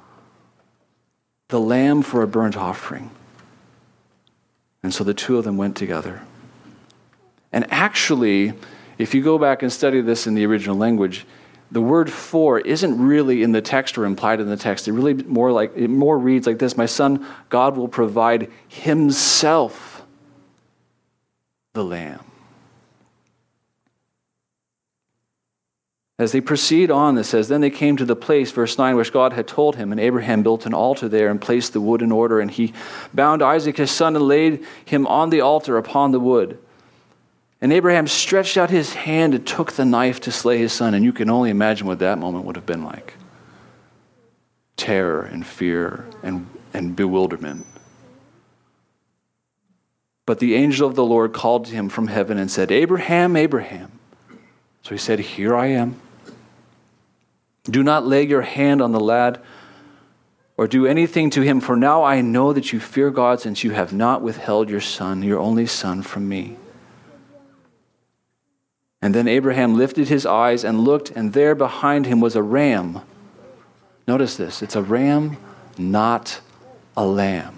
the 1.49 1.59
lamb 1.59 2.01
for 2.01 2.21
a 2.21 2.27
burnt 2.27 2.57
offering. 2.57 3.11
And 4.83 4.93
so 4.93 5.03
the 5.03 5.13
two 5.13 5.37
of 5.37 5.43
them 5.43 5.57
went 5.57 5.75
together. 5.75 6.21
And 7.51 7.65
actually, 7.71 8.53
if 8.97 9.13
you 9.13 9.21
go 9.21 9.37
back 9.37 9.61
and 9.61 9.71
study 9.71 10.01
this 10.01 10.27
in 10.27 10.35
the 10.35 10.45
original 10.45 10.75
language, 10.75 11.25
the 11.71 11.81
word 11.81 12.09
for 12.11 12.59
isn't 12.59 13.01
really 13.01 13.43
in 13.43 13.51
the 13.51 13.61
text 13.61 13.97
or 13.97 14.05
implied 14.05 14.39
in 14.39 14.47
the 14.47 14.57
text. 14.57 14.87
It 14.87 14.93
really 14.93 15.13
more 15.13 15.51
like 15.51 15.75
it 15.75 15.89
more 15.89 16.17
reads 16.17 16.47
like 16.47 16.59
this: 16.59 16.77
My 16.77 16.85
son, 16.85 17.25
God 17.49 17.75
will 17.75 17.89
provide 17.89 18.49
himself 18.67 20.05
the 21.73 21.83
lamb. 21.83 22.26
As 26.19 26.31
they 26.31 26.41
proceed 26.41 26.89
on, 26.89 27.15
it 27.17 27.25
says, 27.25 27.47
Then 27.47 27.61
they 27.61 27.69
came 27.69 27.95
to 27.97 28.05
the 28.05 28.15
place, 28.15 28.51
verse 28.51 28.77
9, 28.77 28.95
which 28.95 29.13
God 29.13 29.33
had 29.33 29.47
told 29.47 29.75
him, 29.75 29.91
and 29.91 30.01
Abraham 30.01 30.41
built 30.41 30.65
an 30.65 30.73
altar 30.73 31.07
there 31.07 31.29
and 31.29 31.39
placed 31.39 31.73
the 31.73 31.81
wood 31.81 32.01
in 32.01 32.11
order, 32.11 32.39
and 32.39 32.49
he 32.49 32.73
bound 33.13 33.43
Isaac 33.43 33.77
his 33.77 33.91
son 33.91 34.15
and 34.15 34.27
laid 34.27 34.65
him 34.83 35.05
on 35.05 35.29
the 35.29 35.41
altar 35.41 35.77
upon 35.77 36.11
the 36.11 36.19
wood. 36.19 36.57
And 37.61 37.71
Abraham 37.71 38.07
stretched 38.07 38.57
out 38.57 38.71
his 38.71 38.93
hand 38.93 39.35
and 39.35 39.45
took 39.45 39.73
the 39.73 39.85
knife 39.85 40.19
to 40.21 40.31
slay 40.31 40.57
his 40.57 40.73
son, 40.73 40.95
and 40.95 41.05
you 41.05 41.13
can 41.13 41.29
only 41.29 41.51
imagine 41.51 41.85
what 41.85 41.99
that 41.99 42.17
moment 42.17 42.45
would 42.45 42.55
have 42.55 42.65
been 42.65 42.83
like 42.83 43.13
terror 44.75 45.23
and 45.23 45.45
fear 45.45 46.05
and, 46.23 46.47
and 46.73 46.95
bewilderment. 46.95 47.65
But 50.25 50.39
the 50.39 50.55
angel 50.55 50.87
of 50.87 50.95
the 50.95 51.03
Lord 51.03 51.33
called 51.33 51.65
to 51.65 51.71
him 51.71 51.89
from 51.89 52.07
heaven 52.07 52.37
and 52.37 52.49
said, 52.49 52.71
Abraham, 52.71 53.35
Abraham. 53.35 53.91
So 54.83 54.91
he 54.91 54.97
said, 54.97 55.19
Here 55.19 55.55
I 55.55 55.67
am. 55.67 55.99
Do 57.69 57.83
not 57.83 58.05
lay 58.05 58.23
your 58.25 58.41
hand 58.41 58.81
on 58.81 58.91
the 58.91 58.99
lad 58.99 59.41
or 60.57 60.67
do 60.67 60.87
anything 60.87 61.29
to 61.31 61.41
him, 61.41 61.61
for 61.61 61.75
now 61.75 62.03
I 62.03 62.21
know 62.21 62.51
that 62.51 62.73
you 62.73 62.79
fear 62.79 63.11
God, 63.11 63.39
since 63.39 63.63
you 63.63 63.71
have 63.71 63.93
not 63.93 64.23
withheld 64.23 64.69
your 64.69 64.81
son, 64.81 65.21
your 65.21 65.39
only 65.39 65.67
son, 65.67 66.01
from 66.01 66.27
me. 66.27 66.57
And 68.99 69.13
then 69.13 69.27
Abraham 69.27 69.77
lifted 69.77 70.07
his 70.07 70.25
eyes 70.25 70.63
and 70.63 70.79
looked, 70.79 71.11
and 71.11 71.33
there 71.33 71.53
behind 71.53 72.07
him 72.07 72.19
was 72.19 72.35
a 72.35 72.41
ram. 72.41 73.01
Notice 74.07 74.35
this 74.35 74.63
it's 74.63 74.75
a 74.75 74.81
ram, 74.81 75.37
not 75.77 76.41
a 76.95 77.05
lamb. 77.05 77.53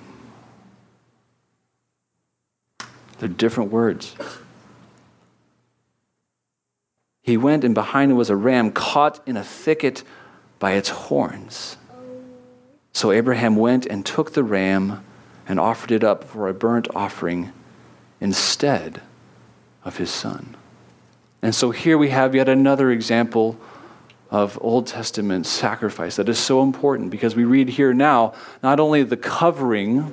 They're 3.19 3.29
different 3.29 3.71
words. 3.71 4.15
He 7.29 7.37
went, 7.37 7.63
and 7.63 7.75
behind 7.75 8.09
him 8.09 8.17
was 8.17 8.31
a 8.31 8.35
ram 8.35 8.71
caught 8.71 9.19
in 9.27 9.37
a 9.37 9.43
thicket 9.43 10.03
by 10.57 10.71
its 10.71 10.89
horns. 10.89 11.77
So 12.91 13.11
Abraham 13.11 13.55
went 13.55 13.85
and 13.85 14.03
took 14.03 14.33
the 14.33 14.43
ram 14.43 15.05
and 15.47 15.59
offered 15.59 15.91
it 15.91 16.03
up 16.03 16.23
for 16.23 16.47
a 16.47 16.55
burnt 16.55 16.87
offering 16.95 17.53
instead 18.19 19.03
of 19.85 19.97
his 19.97 20.09
son. 20.09 20.57
And 21.43 21.53
so 21.53 21.69
here 21.69 21.99
we 21.99 22.09
have 22.09 22.33
yet 22.33 22.49
another 22.49 22.89
example 22.89 23.59
of 24.31 24.57
Old 24.59 24.87
Testament 24.87 25.45
sacrifice 25.45 26.15
that 26.15 26.29
is 26.29 26.39
so 26.39 26.63
important 26.63 27.11
because 27.11 27.35
we 27.35 27.43
read 27.43 27.69
here 27.69 27.93
now 27.93 28.33
not 28.63 28.79
only 28.79 29.03
the 29.03 29.17
covering, 29.17 30.11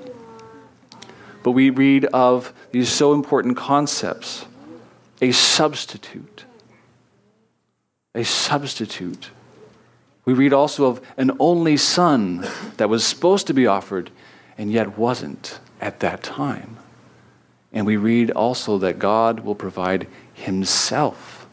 but 1.42 1.52
we 1.52 1.70
read 1.70 2.04
of 2.04 2.52
these 2.72 2.90
so 2.90 3.14
important 3.14 3.56
concepts 3.56 4.44
a 5.22 5.32
substitute 5.32 6.44
a 8.16 8.24
substitute. 8.24 9.30
We 10.24 10.32
read 10.32 10.52
also 10.52 10.86
of 10.86 11.00
an 11.16 11.32
only 11.38 11.76
son 11.76 12.46
that 12.78 12.88
was 12.88 13.06
supposed 13.06 13.46
to 13.46 13.54
be 13.54 13.66
offered 13.66 14.10
and 14.58 14.72
yet 14.72 14.98
wasn't 14.98 15.60
at 15.80 16.00
that 16.00 16.22
time. 16.22 16.78
And 17.72 17.86
we 17.86 17.96
read 17.96 18.30
also 18.30 18.78
that 18.78 18.98
God 18.98 19.40
will 19.40 19.54
provide 19.54 20.08
himself 20.34 21.46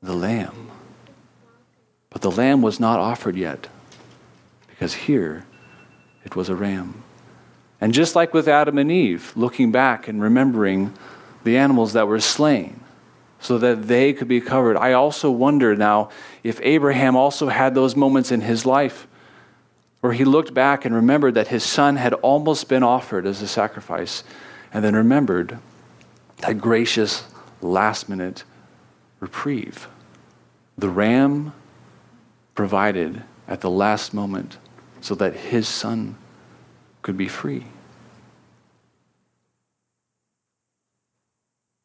the 0.00 0.14
lamb. 0.14 0.70
But 2.10 2.22
the 2.22 2.30
lamb 2.30 2.62
was 2.62 2.80
not 2.80 3.00
offered 3.00 3.36
yet 3.36 3.66
because 4.68 4.94
here 4.94 5.44
it 6.24 6.36
was 6.36 6.48
a 6.48 6.54
ram. 6.54 7.02
And 7.80 7.92
just 7.92 8.16
like 8.16 8.32
with 8.32 8.48
Adam 8.48 8.78
and 8.78 8.90
Eve, 8.90 9.32
looking 9.36 9.70
back 9.70 10.08
and 10.08 10.22
remembering 10.22 10.94
the 11.44 11.56
animals 11.56 11.92
that 11.92 12.08
were 12.08 12.20
slain, 12.20 12.80
so 13.40 13.58
that 13.58 13.88
they 13.88 14.12
could 14.12 14.28
be 14.28 14.40
covered. 14.40 14.76
I 14.76 14.92
also 14.92 15.30
wonder 15.30 15.76
now 15.76 16.10
if 16.42 16.60
Abraham 16.62 17.16
also 17.16 17.48
had 17.48 17.74
those 17.74 17.94
moments 17.94 18.32
in 18.32 18.40
his 18.40 18.66
life 18.66 19.06
where 20.00 20.12
he 20.12 20.24
looked 20.24 20.54
back 20.54 20.84
and 20.84 20.94
remembered 20.94 21.34
that 21.34 21.48
his 21.48 21.64
son 21.64 21.96
had 21.96 22.14
almost 22.14 22.68
been 22.68 22.82
offered 22.82 23.26
as 23.26 23.42
a 23.42 23.48
sacrifice, 23.48 24.22
and 24.72 24.84
then 24.84 24.94
remembered 24.94 25.58
that 26.38 26.58
gracious 26.58 27.24
last 27.60 28.08
minute 28.08 28.44
reprieve. 29.18 29.88
The 30.76 30.88
ram 30.88 31.52
provided 32.54 33.22
at 33.48 33.60
the 33.60 33.70
last 33.70 34.14
moment 34.14 34.58
so 35.00 35.14
that 35.16 35.34
his 35.34 35.66
son 35.66 36.16
could 37.02 37.16
be 37.16 37.28
free. 37.28 37.66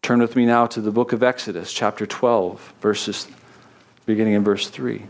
Turn 0.04 0.20
with 0.20 0.36
me 0.36 0.46
now 0.46 0.66
to 0.68 0.82
the 0.82 0.92
book 0.92 1.14
of 1.14 1.24
Exodus, 1.24 1.72
chapter 1.72 2.06
12, 2.06 2.74
verses 2.82 3.26
beginning 4.06 4.34
in 4.34 4.44
verse 4.44 4.68
3. 4.68 5.02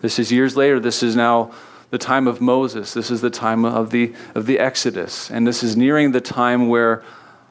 This 0.00 0.18
is 0.18 0.32
years 0.32 0.56
later. 0.56 0.80
This 0.80 1.04
is 1.04 1.14
now 1.14 1.52
the 1.90 1.98
time 1.98 2.26
of 2.26 2.40
Moses. 2.40 2.94
This 2.94 3.12
is 3.12 3.20
the 3.20 3.30
time 3.30 3.64
of 3.64 3.90
the, 3.90 4.12
of 4.34 4.46
the 4.46 4.58
Exodus. 4.58 5.30
And 5.30 5.46
this 5.46 5.62
is 5.62 5.76
nearing 5.76 6.10
the 6.10 6.20
time 6.20 6.66
where 6.66 7.04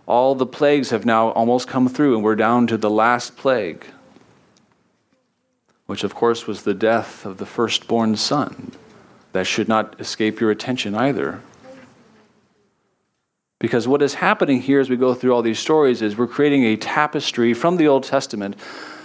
all 0.06 0.36
the 0.36 0.46
plagues 0.46 0.90
have 0.90 1.06
now 1.06 1.30
almost 1.30 1.70
come 1.70 1.88
through, 1.88 2.16
and 2.16 2.24
we're 2.26 2.36
down 2.36 2.68
to 2.68 2.76
the 2.76 2.90
last 2.90 3.38
plague, 3.38 3.86
which, 5.92 6.06
of 6.06 6.16
course, 6.16 6.48
was 6.48 6.64
the 6.64 6.74
death 6.74 7.26
of 7.26 7.38
the 7.38 7.46
firstborn 7.46 8.16
son. 8.16 8.72
That 9.34 9.46
should 9.46 9.68
not 9.68 10.00
escape 10.00 10.40
your 10.40 10.50
attention 10.50 10.96
either. 10.96 11.42
Because 13.60 13.90
what 13.90 14.02
is 14.02 14.14
happening 14.14 14.62
here 14.62 14.80
as 14.80 14.90
we 14.90 14.96
go 14.96 15.14
through 15.14 15.34
all 15.34 15.42
these 15.42 15.60
stories 15.60 16.02
is 16.02 16.16
we're 16.16 16.28
creating 16.28 16.64
a 16.64 16.78
tapestry 16.78 17.54
from 17.54 17.76
the 17.76 17.90
Old 17.90 18.06
Testament 18.06 18.56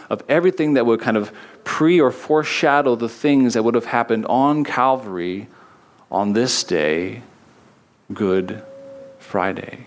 of 0.09 0.23
everything 0.29 0.75
that 0.75 0.87
would 0.87 1.01
kind 1.01 1.17
of 1.17 1.33
pre 1.65 2.01
or 2.01 2.13
foreshadow 2.13 2.95
the 2.95 3.09
things 3.09 3.55
that 3.55 3.65
would 3.65 3.75
have 3.75 3.87
happened 3.87 4.25
on 4.27 4.63
Calvary 4.63 5.49
on 6.09 6.35
this 6.35 6.63
day, 6.63 7.23
Good 8.15 8.63
Friday. 9.19 9.87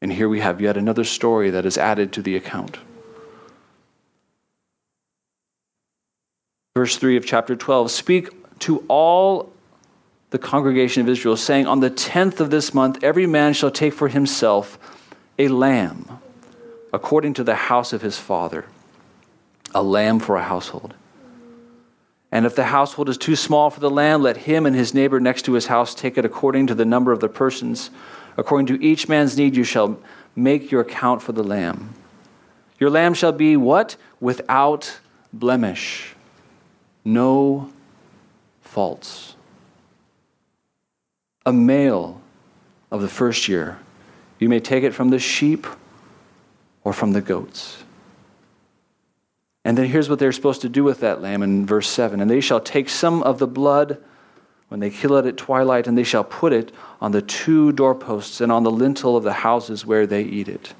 And 0.00 0.14
here 0.14 0.30
we 0.30 0.40
have 0.40 0.62
yet 0.62 0.78
another 0.78 1.04
story 1.04 1.50
that 1.50 1.66
is 1.66 1.76
added 1.76 2.10
to 2.14 2.22
the 2.22 2.36
account. 2.36 2.78
Verse 6.76 6.96
3 6.96 7.16
of 7.16 7.26
chapter 7.26 7.56
12 7.56 7.90
Speak 7.90 8.28
to 8.60 8.84
all 8.86 9.52
the 10.30 10.38
congregation 10.38 11.02
of 11.02 11.08
Israel, 11.08 11.36
saying, 11.36 11.66
On 11.66 11.80
the 11.80 11.90
tenth 11.90 12.40
of 12.40 12.50
this 12.50 12.72
month, 12.72 13.02
every 13.02 13.26
man 13.26 13.54
shall 13.54 13.72
take 13.72 13.92
for 13.92 14.06
himself 14.06 14.78
a 15.36 15.48
lamb, 15.48 16.20
according 16.92 17.34
to 17.34 17.42
the 17.42 17.56
house 17.56 17.92
of 17.92 18.02
his 18.02 18.18
father 18.18 18.66
a 19.74 19.82
lamb 19.82 20.20
for 20.20 20.36
a 20.36 20.44
household. 20.44 20.94
And 22.30 22.46
if 22.46 22.54
the 22.54 22.66
household 22.66 23.08
is 23.08 23.18
too 23.18 23.34
small 23.34 23.70
for 23.70 23.80
the 23.80 23.90
lamb, 23.90 24.22
let 24.22 24.36
him 24.36 24.64
and 24.64 24.76
his 24.76 24.94
neighbor 24.94 25.18
next 25.18 25.42
to 25.46 25.54
his 25.54 25.66
house 25.66 25.92
take 25.92 26.16
it 26.16 26.24
according 26.24 26.68
to 26.68 26.76
the 26.76 26.84
number 26.84 27.10
of 27.10 27.18
the 27.18 27.28
persons. 27.28 27.90
According 28.36 28.66
to 28.66 28.80
each 28.80 29.08
man's 29.08 29.36
need, 29.36 29.56
you 29.56 29.64
shall 29.64 29.98
make 30.36 30.70
your 30.70 30.82
account 30.82 31.20
for 31.20 31.32
the 31.32 31.42
lamb. 31.42 31.94
Your 32.78 32.90
lamb 32.90 33.14
shall 33.14 33.32
be 33.32 33.56
what? 33.56 33.96
Without 34.20 34.98
blemish, 35.32 36.14
no 37.04 37.70
faults. 38.60 39.34
A 41.46 41.52
male 41.52 42.20
of 42.90 43.00
the 43.00 43.08
first 43.08 43.48
year. 43.48 43.78
You 44.38 44.48
may 44.48 44.60
take 44.60 44.84
it 44.84 44.94
from 44.94 45.10
the 45.10 45.18
sheep 45.18 45.66
or 46.84 46.92
from 46.92 47.12
the 47.12 47.20
goats. 47.20 47.84
And 49.64 49.76
then 49.76 49.86
here's 49.86 50.08
what 50.08 50.18
they're 50.18 50.32
supposed 50.32 50.62
to 50.62 50.68
do 50.68 50.82
with 50.82 51.00
that 51.00 51.20
lamb 51.20 51.42
in 51.42 51.66
verse 51.66 51.88
7 51.88 52.20
And 52.20 52.30
they 52.30 52.40
shall 52.40 52.60
take 52.60 52.88
some 52.88 53.22
of 53.22 53.38
the 53.38 53.46
blood 53.46 53.98
when 54.68 54.80
they 54.80 54.90
kill 54.90 55.16
it 55.16 55.26
at 55.26 55.36
twilight, 55.36 55.88
and 55.88 55.98
they 55.98 56.04
shall 56.04 56.22
put 56.22 56.52
it 56.52 56.70
on 57.00 57.10
the 57.10 57.20
two 57.20 57.72
doorposts 57.72 58.40
and 58.40 58.52
on 58.52 58.62
the 58.62 58.70
lintel 58.70 59.16
of 59.16 59.24
the 59.24 59.32
houses 59.32 59.84
where 59.84 60.06
they 60.06 60.22
eat 60.22 60.48
it. 60.48 60.74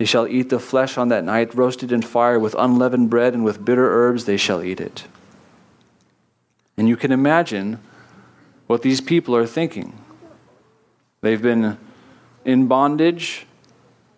They 0.00 0.06
shall 0.06 0.26
eat 0.26 0.48
the 0.48 0.58
flesh 0.58 0.96
on 0.96 1.08
that 1.08 1.24
night, 1.24 1.54
roasted 1.54 1.92
in 1.92 2.00
fire 2.00 2.38
with 2.38 2.56
unleavened 2.58 3.10
bread 3.10 3.34
and 3.34 3.44
with 3.44 3.62
bitter 3.62 3.92
herbs, 3.92 4.24
they 4.24 4.38
shall 4.38 4.62
eat 4.62 4.80
it. 4.80 5.04
And 6.78 6.88
you 6.88 6.96
can 6.96 7.12
imagine 7.12 7.80
what 8.66 8.80
these 8.80 9.02
people 9.02 9.36
are 9.36 9.46
thinking. 9.46 9.92
They've 11.20 11.42
been 11.42 11.76
in 12.46 12.66
bondage 12.66 13.44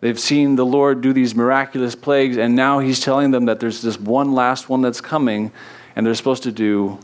They've 0.03 0.19
seen 0.19 0.57
the 0.57 0.67
Lord 0.67 1.01
do 1.01 1.13
these 1.13 1.33
miraculous 1.33 1.95
plagues, 1.95 2.37
and 2.37 2.57
now 2.57 2.81
He's 2.81 2.99
telling 2.99 3.31
them 3.31 3.45
that 3.45 3.61
there's 3.61 3.83
this 3.83 4.01
one 4.01 4.35
last 4.35 4.69
one 4.69 4.83
that's 4.83 5.01
coming, 5.01 5.53
and 5.95 6.05
they're 6.05 6.17
supposed 6.17 6.43
to 6.43 6.51
do 6.51 6.99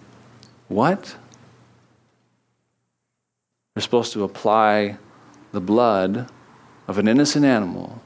what? 0.66 1.14
They're 3.74 3.82
supposed 3.82 4.12
to 4.14 4.24
apply 4.24 4.98
the 5.52 5.60
blood 5.60 6.28
of 6.88 6.98
an 6.98 7.06
innocent 7.06 7.44
animal 7.44 8.02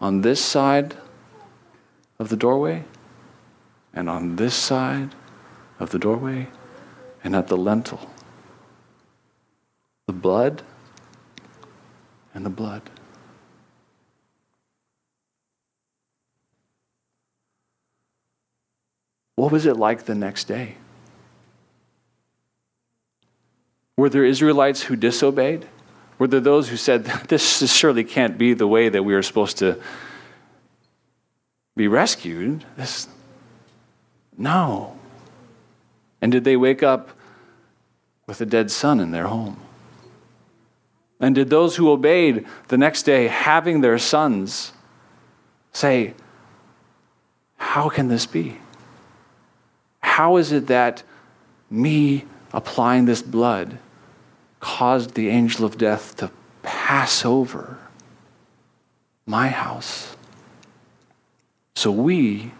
on 0.00 0.20
this 0.20 0.44
side 0.44 0.96
of 2.18 2.28
the 2.28 2.36
doorway, 2.36 2.84
and 3.92 4.08
on 4.08 4.36
this 4.36 4.54
side 4.54 5.14
of 5.78 5.90
the 5.90 5.98
doorway, 5.98 6.48
and 7.22 7.34
at 7.34 7.48
the 7.48 7.56
lintel. 7.56 8.10
The 10.06 10.12
blood 10.12 10.62
and 12.34 12.44
the 12.44 12.50
blood. 12.50 12.90
What 19.36 19.52
was 19.52 19.66
it 19.66 19.76
like 19.76 20.04
the 20.04 20.14
next 20.14 20.44
day? 20.44 20.76
Were 23.96 24.08
there 24.08 24.24
Israelites 24.24 24.82
who 24.82 24.96
disobeyed? 24.96 25.66
Were 26.24 26.28
there 26.28 26.40
those 26.40 26.70
who 26.70 26.78
said, 26.78 27.04
This 27.28 27.70
surely 27.70 28.02
can't 28.02 28.38
be 28.38 28.54
the 28.54 28.66
way 28.66 28.88
that 28.88 29.02
we 29.02 29.12
are 29.12 29.22
supposed 29.22 29.58
to 29.58 29.78
be 31.76 31.86
rescued? 31.86 32.64
This... 32.78 33.08
No. 34.38 34.96
And 36.22 36.32
did 36.32 36.44
they 36.44 36.56
wake 36.56 36.82
up 36.82 37.10
with 38.26 38.40
a 38.40 38.46
dead 38.46 38.70
son 38.70 39.00
in 39.00 39.10
their 39.10 39.26
home? 39.26 39.60
And 41.20 41.34
did 41.34 41.50
those 41.50 41.76
who 41.76 41.90
obeyed 41.90 42.46
the 42.68 42.78
next 42.78 43.02
day, 43.02 43.26
having 43.26 43.82
their 43.82 43.98
sons, 43.98 44.72
say, 45.74 46.14
How 47.58 47.90
can 47.90 48.08
this 48.08 48.24
be? 48.24 48.56
How 50.00 50.38
is 50.38 50.52
it 50.52 50.68
that 50.68 51.02
me 51.68 52.24
applying 52.54 53.04
this 53.04 53.20
blood 53.20 53.76
caused 54.64 55.12
the 55.12 55.28
angel 55.28 55.66
of 55.66 55.76
death 55.76 56.16
to 56.16 56.30
pass 56.62 57.22
over 57.22 57.76
my 59.26 59.48
house 59.48 60.16
so 61.76 61.90
we 61.90 62.50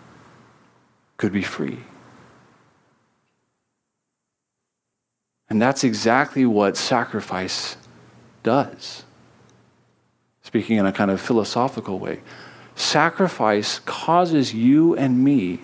could 1.16 1.32
be 1.32 1.40
free? 1.42 1.78
And 5.48 5.62
that's 5.62 5.82
exactly 5.82 6.44
what 6.44 6.76
sacrifice 6.76 7.78
does. 8.42 9.04
Speaking 10.42 10.76
in 10.76 10.84
a 10.84 10.92
kind 10.92 11.10
of 11.10 11.22
philosophical 11.22 11.98
way, 11.98 12.20
sacrifice 12.76 13.78
causes 13.78 14.52
you 14.52 14.94
and 14.94 15.24
me 15.24 15.60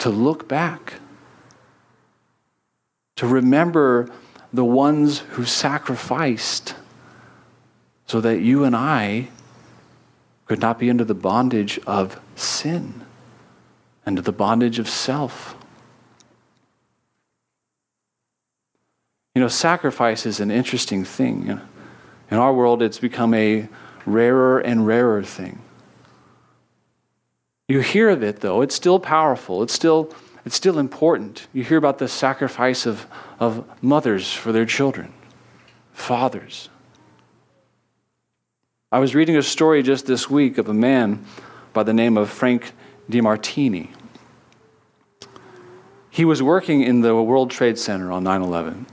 to 0.00 0.10
look 0.10 0.46
back, 0.46 1.00
to 3.16 3.26
remember 3.26 4.10
the 4.52 4.64
ones 4.64 5.20
who 5.30 5.44
sacrificed 5.44 6.74
so 8.06 8.20
that 8.20 8.40
you 8.40 8.64
and 8.64 8.74
I 8.74 9.28
could 10.46 10.60
not 10.60 10.78
be 10.78 10.90
under 10.90 11.04
the 11.04 11.14
bondage 11.14 11.78
of 11.86 12.20
sin 12.34 13.06
and 14.04 14.18
the 14.18 14.32
bondage 14.32 14.78
of 14.78 14.88
self. 14.88 15.54
You 19.34 19.42
know, 19.42 19.48
sacrifice 19.48 20.26
is 20.26 20.40
an 20.40 20.50
interesting 20.50 21.04
thing. 21.04 21.60
In 22.30 22.36
our 22.36 22.52
world, 22.52 22.82
it's 22.82 22.98
become 22.98 23.32
a 23.32 23.68
rarer 24.04 24.58
and 24.58 24.86
rarer 24.86 25.22
thing. 25.22 25.60
You 27.68 27.78
hear 27.80 28.08
of 28.08 28.24
it, 28.24 28.40
though. 28.40 28.62
It's 28.62 28.74
still 28.74 28.98
powerful. 28.98 29.62
It's 29.62 29.72
still, 29.72 30.12
it's 30.44 30.56
still 30.56 30.78
important. 30.78 31.46
You 31.52 31.64
hear 31.64 31.78
about 31.78 31.98
the 31.98 32.08
sacrifice 32.08 32.86
of, 32.86 33.06
of 33.38 33.64
mothers 33.82 34.32
for 34.32 34.52
their 34.52 34.66
children, 34.66 35.12
fathers. 35.92 36.68
I 38.92 38.98
was 38.98 39.14
reading 39.14 39.36
a 39.36 39.42
story 39.42 39.82
just 39.82 40.06
this 40.06 40.28
week 40.28 40.58
of 40.58 40.68
a 40.68 40.74
man 40.74 41.24
by 41.72 41.82
the 41.82 41.92
name 41.92 42.16
of 42.16 42.30
Frank 42.30 42.72
DeMartini. 43.10 43.90
He 46.10 46.24
was 46.24 46.42
working 46.42 46.82
in 46.82 47.02
the 47.02 47.14
World 47.14 47.50
Trade 47.50 47.78
Center 47.78 48.10
on 48.10 48.24
9 48.24 48.42
11, 48.42 48.86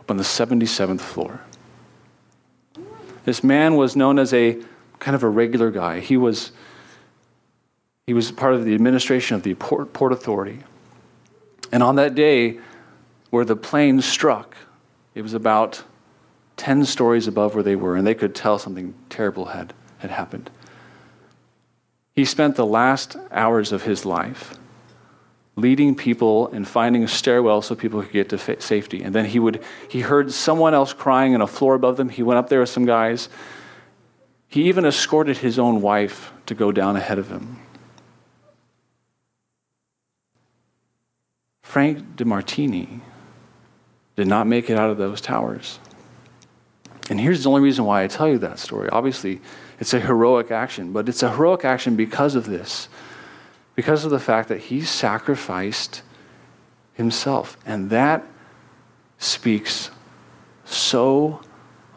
up 0.00 0.10
on 0.10 0.16
the 0.16 0.24
77th 0.24 1.00
floor. 1.00 1.40
This 3.24 3.44
man 3.44 3.76
was 3.76 3.94
known 3.94 4.18
as 4.18 4.32
a 4.32 4.60
kind 4.98 5.14
of 5.14 5.22
a 5.22 5.28
regular 5.28 5.70
guy. 5.70 6.00
He 6.00 6.16
was 6.16 6.50
he 8.06 8.14
was 8.14 8.32
part 8.32 8.54
of 8.54 8.64
the 8.64 8.74
administration 8.74 9.36
of 9.36 9.42
the 9.42 9.52
Port, 9.54 9.92
Port 9.92 10.14
Authority. 10.14 10.60
And 11.72 11.82
on 11.82 11.96
that 11.96 12.14
day 12.14 12.58
where 13.30 13.44
the 13.44 13.56
plane 13.56 14.00
struck, 14.00 14.56
it 15.14 15.22
was 15.22 15.34
about 15.34 15.82
10 16.56 16.84
stories 16.84 17.26
above 17.26 17.54
where 17.54 17.62
they 17.62 17.76
were, 17.76 17.96
and 17.96 18.06
they 18.06 18.14
could 18.14 18.34
tell 18.34 18.58
something 18.58 18.94
terrible 19.08 19.46
had, 19.46 19.72
had 19.98 20.10
happened. 20.10 20.50
He 22.14 22.24
spent 22.24 22.56
the 22.56 22.66
last 22.66 23.16
hours 23.30 23.70
of 23.70 23.84
his 23.84 24.04
life 24.04 24.58
leading 25.58 25.94
people 25.94 26.48
and 26.48 26.66
finding 26.66 27.02
a 27.02 27.08
stairwell 27.08 27.62
so 27.62 27.74
people 27.74 28.00
could 28.02 28.12
get 28.12 28.28
to 28.28 28.38
fa- 28.38 28.60
safety. 28.60 29.02
And 29.02 29.14
then 29.14 29.24
he 29.24 29.38
would 29.38 29.62
he 29.88 30.00
heard 30.00 30.32
someone 30.32 30.72
else 30.72 30.92
crying 30.92 31.34
on 31.34 31.40
a 31.40 31.46
floor 31.46 31.74
above 31.74 31.96
them. 31.96 32.08
He 32.08 32.22
went 32.22 32.38
up 32.38 32.48
there 32.48 32.60
with 32.60 32.68
some 32.68 32.86
guys. 32.86 33.28
He 34.48 34.68
even 34.68 34.84
escorted 34.84 35.38
his 35.38 35.58
own 35.58 35.82
wife 35.82 36.32
to 36.46 36.54
go 36.54 36.72
down 36.72 36.96
ahead 36.96 37.18
of 37.18 37.28
him. 37.28 37.58
Frank 41.68 42.16
DeMartini 42.16 43.00
did 44.16 44.26
not 44.26 44.46
make 44.46 44.70
it 44.70 44.78
out 44.78 44.88
of 44.88 44.96
those 44.96 45.20
towers. 45.20 45.78
And 47.10 47.20
here's 47.20 47.42
the 47.42 47.50
only 47.50 47.60
reason 47.60 47.84
why 47.84 48.02
I 48.02 48.06
tell 48.06 48.26
you 48.26 48.38
that 48.38 48.58
story. 48.58 48.88
Obviously, 48.88 49.42
it's 49.78 49.92
a 49.92 50.00
heroic 50.00 50.50
action, 50.50 50.94
but 50.94 51.10
it's 51.10 51.22
a 51.22 51.30
heroic 51.30 51.66
action 51.66 51.94
because 51.94 52.34
of 52.34 52.46
this 52.46 52.88
because 53.74 54.06
of 54.06 54.10
the 54.10 54.18
fact 54.18 54.48
that 54.48 54.60
he 54.60 54.80
sacrificed 54.80 56.00
himself. 56.94 57.58
And 57.66 57.90
that 57.90 58.24
speaks 59.18 59.90
so 60.64 61.42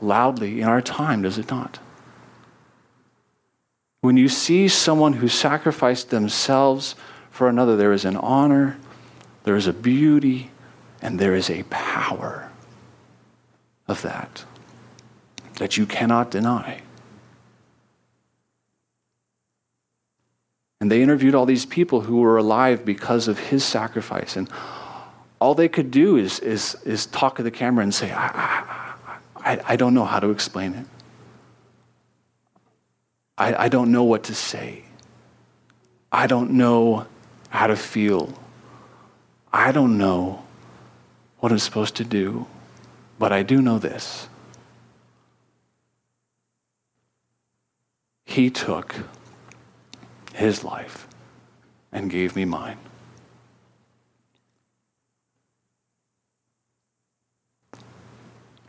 loudly 0.02 0.60
in 0.60 0.68
our 0.68 0.82
time, 0.82 1.22
does 1.22 1.38
it 1.38 1.50
not? 1.50 1.80
When 4.02 4.18
you 4.18 4.28
see 4.28 4.68
someone 4.68 5.14
who 5.14 5.30
sacrificed 5.30 6.10
themselves 6.10 6.96
for 7.30 7.48
another, 7.48 7.78
there 7.78 7.94
is 7.94 8.04
an 8.04 8.18
honor, 8.18 8.78
there 9.44 9.56
is 9.56 9.68
a 9.68 9.74
beauty, 9.74 10.52
and 11.02 11.20
there 11.20 11.36
is 11.36 11.50
a 11.50 11.64
power 11.64 12.52
of 13.88 14.02
that 14.02 14.46
that 15.56 15.78
you 15.78 15.86
cannot 15.86 16.32
deny. 16.32 16.82
And 20.80 20.92
they 20.92 21.04
interviewed 21.04 21.36
all 21.36 21.46
these 21.46 21.66
people 21.68 22.02
who 22.02 22.18
were 22.18 22.38
alive 22.38 22.84
because 22.84 23.28
of 23.28 23.38
his 23.38 23.64
sacrifice. 23.64 24.36
And 24.36 24.50
all 25.40 25.54
they 25.54 25.70
could 25.70 25.92
do 25.92 26.18
is, 26.18 26.40
is, 26.40 26.76
is 26.86 27.06
talk 27.06 27.36
to 27.36 27.44
the 27.44 27.52
camera 27.52 27.84
and 27.84 27.94
say, 27.94 28.12
I, 28.12 28.96
I, 29.36 29.62
I 29.68 29.76
don't 29.76 29.94
know 29.94 30.06
how 30.06 30.20
to 30.20 30.32
explain 30.32 30.74
it. 30.74 30.88
I, 33.38 33.66
I 33.66 33.70
don't 33.70 33.92
know 33.92 34.04
what 34.04 34.24
to 34.24 34.36
say. 34.36 34.86
I 36.12 36.26
don't 36.26 36.52
know 36.52 37.06
how 37.50 37.68
to 37.68 37.76
feel. 37.76 38.34
I 39.54 39.72
don't 39.72 39.98
know 39.98 40.44
what 41.40 41.52
I'm 41.52 41.60
supposed 41.60 41.96
to 41.96 42.04
do, 42.04 42.48
but 43.20 43.34
I 43.34 43.44
do 43.44 43.62
know 43.62 43.80
this. 43.80 44.30
He 48.26 48.50
took 48.50 48.96
his 50.34 50.64
life 50.64 51.08
and 51.92 52.10
gave 52.10 52.36
me 52.36 52.46
mine. 52.46 52.78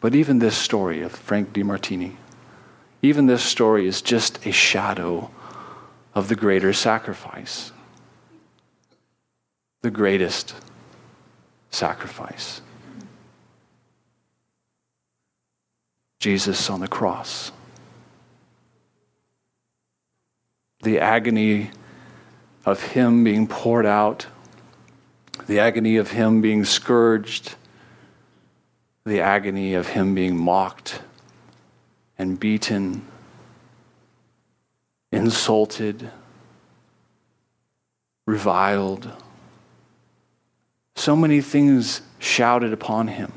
But 0.01 0.17
even 0.17 0.41
this 0.41 0.57
story 0.57 1.01
of 1.03 1.13
Frank 1.13 1.53
DeMartini, 1.53 2.17
even 3.03 3.27
this 3.27 3.45
story 3.45 3.87
is 3.87 4.03
just 4.03 4.45
a 4.45 4.51
shadow 4.51 5.31
of 6.13 6.29
the 6.29 6.35
greater 6.35 6.73
sacrifice, 6.73 7.71
the 9.83 9.93
greatest 9.93 10.57
sacrifice. 11.73 12.61
Jesus 16.21 16.71
on 16.71 16.79
the 16.81 16.89
cross. 16.89 17.51
the 20.83 20.99
agony 20.99 21.71
of 22.67 22.83
him 22.83 23.25
being 23.25 23.47
poured 23.47 23.87
out, 23.87 24.27
the 25.47 25.59
agony 25.59 25.97
of 25.97 26.11
him 26.11 26.41
being 26.41 26.65
scourged, 26.65 27.55
the 29.05 29.21
agony 29.21 29.75
of 29.75 29.89
him 29.89 30.15
being 30.15 30.37
mocked 30.37 31.01
and 32.19 32.39
beaten, 32.39 33.07
insulted, 35.11 36.11
reviled. 38.27 39.11
So 41.03 41.17
many 41.17 41.41
things 41.41 42.01
shouted 42.21 42.73
upon 42.73 43.09
him. 43.09 43.33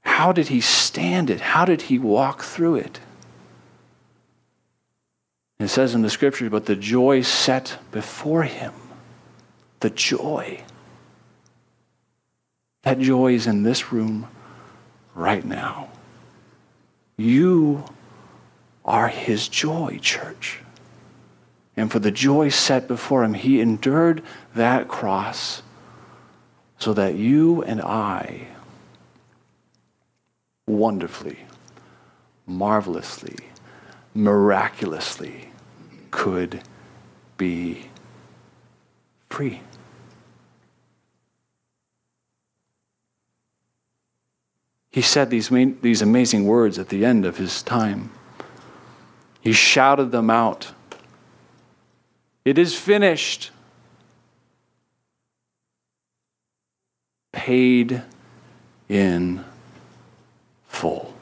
How 0.00 0.32
did 0.32 0.48
he 0.48 0.60
stand 0.60 1.30
it? 1.30 1.40
How 1.40 1.64
did 1.64 1.82
he 1.82 1.96
walk 1.96 2.42
through 2.42 2.74
it? 2.74 2.98
It 5.60 5.68
says 5.68 5.94
in 5.94 6.02
the 6.02 6.10
scriptures, 6.10 6.50
but 6.50 6.66
the 6.66 6.74
joy 6.74 7.22
set 7.22 7.78
before 7.92 8.42
him. 8.42 8.72
The 9.78 9.90
joy. 9.90 10.64
That 12.82 12.98
joy 12.98 13.34
is 13.34 13.46
in 13.46 13.62
this 13.62 13.92
room 13.92 14.26
right 15.14 15.44
now. 15.44 15.88
You 17.16 17.84
are 18.84 19.06
his 19.06 19.46
joy, 19.46 20.00
church. 20.02 20.62
And 21.80 21.90
for 21.90 21.98
the 21.98 22.10
joy 22.10 22.50
set 22.50 22.86
before 22.86 23.24
him, 23.24 23.32
he 23.32 23.58
endured 23.58 24.22
that 24.54 24.86
cross 24.86 25.62
so 26.78 26.92
that 26.92 27.14
you 27.14 27.62
and 27.62 27.80
I 27.80 28.48
wonderfully, 30.66 31.38
marvelously, 32.46 33.34
miraculously 34.12 35.48
could 36.10 36.60
be 37.38 37.86
free. 39.30 39.62
He 44.90 45.00
said 45.00 45.30
these, 45.30 45.48
these 45.80 46.02
amazing 46.02 46.44
words 46.44 46.78
at 46.78 46.90
the 46.90 47.06
end 47.06 47.24
of 47.24 47.38
his 47.38 47.62
time. 47.62 48.10
He 49.40 49.54
shouted 49.54 50.12
them 50.12 50.28
out 50.28 50.74
It 52.44 52.58
is 52.58 52.74
finished. 52.74 53.50
Paid 57.32 58.02
in 58.88 59.44
full 60.66 61.14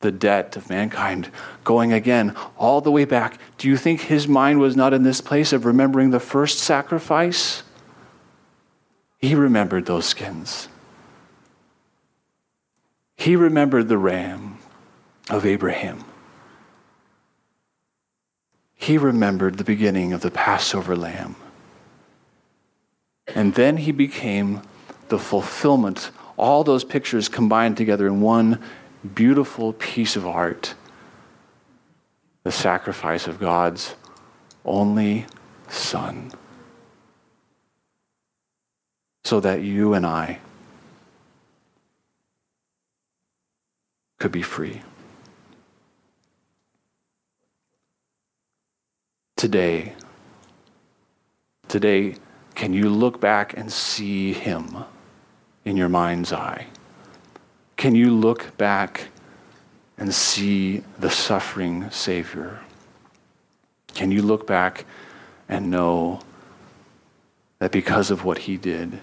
the 0.00 0.12
debt 0.12 0.56
of 0.56 0.70
mankind 0.70 1.30
going 1.64 1.92
again 1.92 2.36
all 2.56 2.80
the 2.80 2.92
way 2.92 3.04
back. 3.04 3.40
Do 3.58 3.66
you 3.66 3.76
think 3.76 4.02
his 4.02 4.28
mind 4.28 4.60
was 4.60 4.76
not 4.76 4.94
in 4.94 5.02
this 5.02 5.20
place 5.20 5.52
of 5.52 5.64
remembering 5.64 6.10
the 6.10 6.20
first 6.20 6.60
sacrifice? 6.60 7.64
He 9.18 9.34
remembered 9.34 9.86
those 9.86 10.06
skins. 10.06 10.68
He 13.16 13.34
remembered 13.34 13.88
the 13.88 13.98
ram 13.98 14.58
of 15.28 15.44
Abraham. 15.44 16.04
He 18.76 18.98
remembered 18.98 19.56
the 19.56 19.64
beginning 19.64 20.12
of 20.12 20.20
the 20.20 20.30
Passover 20.30 20.94
lamb. 20.94 21.34
And 23.34 23.54
then 23.54 23.78
he 23.78 23.90
became 23.90 24.62
the 25.08 25.18
fulfillment, 25.18 26.10
all 26.36 26.62
those 26.62 26.84
pictures 26.84 27.28
combined 27.28 27.76
together 27.76 28.06
in 28.06 28.20
one 28.20 28.62
beautiful 29.14 29.72
piece 29.72 30.14
of 30.14 30.26
art 30.26 30.74
the 32.44 32.52
sacrifice 32.52 33.26
of 33.26 33.40
God's 33.40 33.96
only 34.64 35.26
Son. 35.68 36.30
So 39.24 39.40
that 39.40 39.62
you 39.62 39.94
and 39.94 40.06
I 40.06 40.38
could 44.20 44.30
be 44.30 44.42
free. 44.42 44.80
Today, 49.36 49.92
today, 51.68 52.16
can 52.54 52.72
you 52.72 52.88
look 52.88 53.20
back 53.20 53.54
and 53.54 53.70
see 53.70 54.32
Him 54.32 54.84
in 55.66 55.76
your 55.76 55.90
mind's 55.90 56.32
eye? 56.32 56.68
Can 57.76 57.94
you 57.94 58.10
look 58.12 58.56
back 58.56 59.08
and 59.98 60.14
see 60.14 60.82
the 60.98 61.10
suffering 61.10 61.90
Savior? 61.90 62.60
Can 63.88 64.10
you 64.10 64.22
look 64.22 64.46
back 64.46 64.86
and 65.50 65.70
know 65.70 66.20
that 67.58 67.72
because 67.72 68.10
of 68.10 68.24
what 68.24 68.38
he 68.38 68.56
did, 68.56 69.00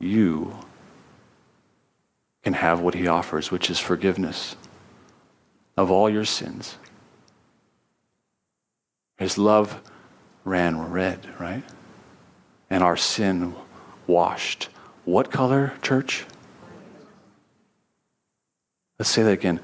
you 0.00 0.56
can 2.42 2.54
have 2.54 2.80
what 2.80 2.94
he 2.94 3.06
offers, 3.06 3.50
which 3.50 3.68
is 3.68 3.78
forgiveness 3.78 4.56
of 5.76 5.90
all 5.90 6.08
your 6.08 6.24
sins? 6.24 6.76
His 9.16 9.38
love 9.38 9.80
ran 10.44 10.90
red, 10.90 11.20
right? 11.38 11.62
And 12.70 12.82
our 12.82 12.96
sin 12.96 13.54
washed. 14.06 14.68
What 15.04 15.30
color, 15.30 15.74
church? 15.82 16.24
Let's 18.98 19.10
say 19.10 19.22
that 19.22 19.32
again. 19.32 19.60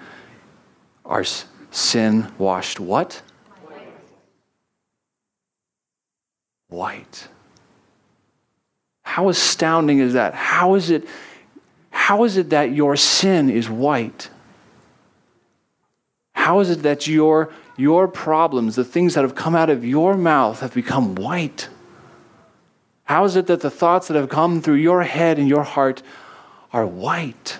Our 1.04 1.24
sin 1.70 2.32
washed 2.38 2.80
what? 2.80 3.22
White. 6.68 7.28
How 9.02 9.28
astounding 9.28 9.98
is 9.98 10.12
that? 10.12 10.34
How 10.34 10.74
is 10.74 10.90
it 10.90 11.06
how 11.90 12.24
is 12.24 12.36
it 12.36 12.50
that 12.50 12.72
your 12.72 12.96
sin 12.96 13.50
is 13.50 13.68
white? 13.68 14.30
How 16.32 16.60
is 16.60 16.70
it 16.70 16.82
that 16.82 17.06
your 17.06 17.52
your 17.80 18.06
problems, 18.06 18.76
the 18.76 18.84
things 18.84 19.14
that 19.14 19.24
have 19.24 19.34
come 19.34 19.56
out 19.56 19.70
of 19.70 19.84
your 19.84 20.16
mouth 20.16 20.60
have 20.60 20.74
become 20.74 21.14
white? 21.14 21.68
How 23.04 23.24
is 23.24 23.34
it 23.34 23.46
that 23.48 23.60
the 23.60 23.70
thoughts 23.70 24.06
that 24.06 24.14
have 24.14 24.28
come 24.28 24.60
through 24.60 24.74
your 24.74 25.02
head 25.02 25.38
and 25.38 25.48
your 25.48 25.64
heart 25.64 26.02
are 26.72 26.86
white? 26.86 27.58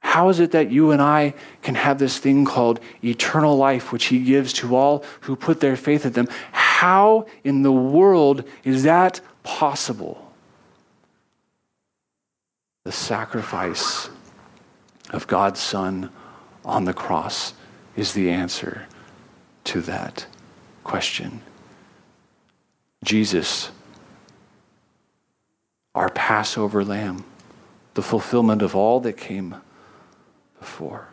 How 0.00 0.28
is 0.28 0.40
it 0.40 0.50
that 0.50 0.70
you 0.70 0.90
and 0.90 1.00
I 1.00 1.34
can 1.62 1.74
have 1.74 1.98
this 1.98 2.18
thing 2.18 2.44
called 2.44 2.80
eternal 3.02 3.56
life, 3.56 3.92
which 3.92 4.04
He 4.04 4.22
gives 4.22 4.52
to 4.54 4.76
all 4.76 5.04
who 5.22 5.34
put 5.34 5.60
their 5.60 5.74
faith 5.74 6.04
in 6.04 6.12
them? 6.12 6.28
How 6.52 7.26
in 7.42 7.62
the 7.62 7.72
world 7.72 8.44
is 8.62 8.82
that 8.82 9.20
possible? 9.42 10.32
The 12.84 12.92
sacrifice 12.92 14.10
of 15.10 15.26
God's 15.26 15.60
Son 15.60 16.10
on 16.64 16.84
the 16.84 16.94
cross 16.94 17.54
is 17.96 18.12
the 18.12 18.30
answer 18.30 18.86
to 19.64 19.80
that 19.82 20.26
question. 20.84 21.42
Jesus, 23.04 23.70
our 25.94 26.08
Passover 26.08 26.84
lamb, 26.84 27.24
the 27.94 28.02
fulfillment 28.02 28.62
of 28.62 28.74
all 28.74 29.00
that 29.00 29.16
came 29.16 29.56
before. 30.58 31.08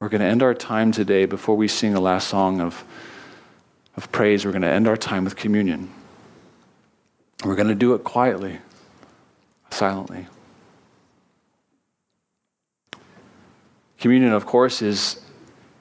We're 0.00 0.08
going 0.08 0.20
to 0.20 0.26
end 0.26 0.42
our 0.42 0.54
time 0.54 0.92
today 0.92 1.24
before 1.24 1.56
we 1.56 1.68
sing 1.68 1.94
a 1.94 2.00
last 2.00 2.28
song 2.28 2.60
of, 2.60 2.84
of 3.96 4.12
praise. 4.12 4.44
We're 4.44 4.52
going 4.52 4.62
to 4.62 4.68
end 4.68 4.86
our 4.86 4.96
time 4.96 5.24
with 5.24 5.36
communion. 5.36 5.90
We're 7.44 7.56
going 7.56 7.68
to 7.68 7.74
do 7.74 7.94
it 7.94 8.04
quietly, 8.04 8.58
silently. 9.70 10.26
Communion, 14.06 14.34
of 14.34 14.46
course, 14.46 14.82
is, 14.82 15.20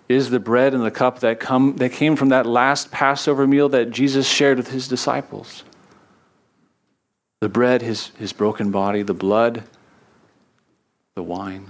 is 0.10 0.32
the 0.32 0.40
bread 0.40 0.74
and 0.74 0.84
the 0.84 0.90
cup 0.90 1.20
that, 1.20 1.40
come, 1.40 1.76
that 1.76 1.92
came 1.92 2.16
from 2.16 2.30
that 2.30 2.48
last 2.48 2.90
Passover 2.90 3.46
meal 3.46 3.70
that 3.70 3.92
Jesus 3.92 4.28
shared 4.28 4.58
with 4.58 4.72
his 4.72 4.88
disciples. 4.88 5.64
The 7.40 7.50
bread, 7.50 7.84
his, 7.84 8.08
his 8.18 8.34
broken 8.34 8.72
body, 8.72 9.04
the 9.04 9.14
blood, 9.14 9.62
the 11.14 11.22
wine. 11.22 11.70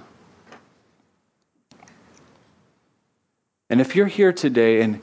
And 3.70 3.82
if 3.82 3.94
you're 3.94 4.08
here 4.08 4.32
today 4.32 4.80
and, 4.80 5.02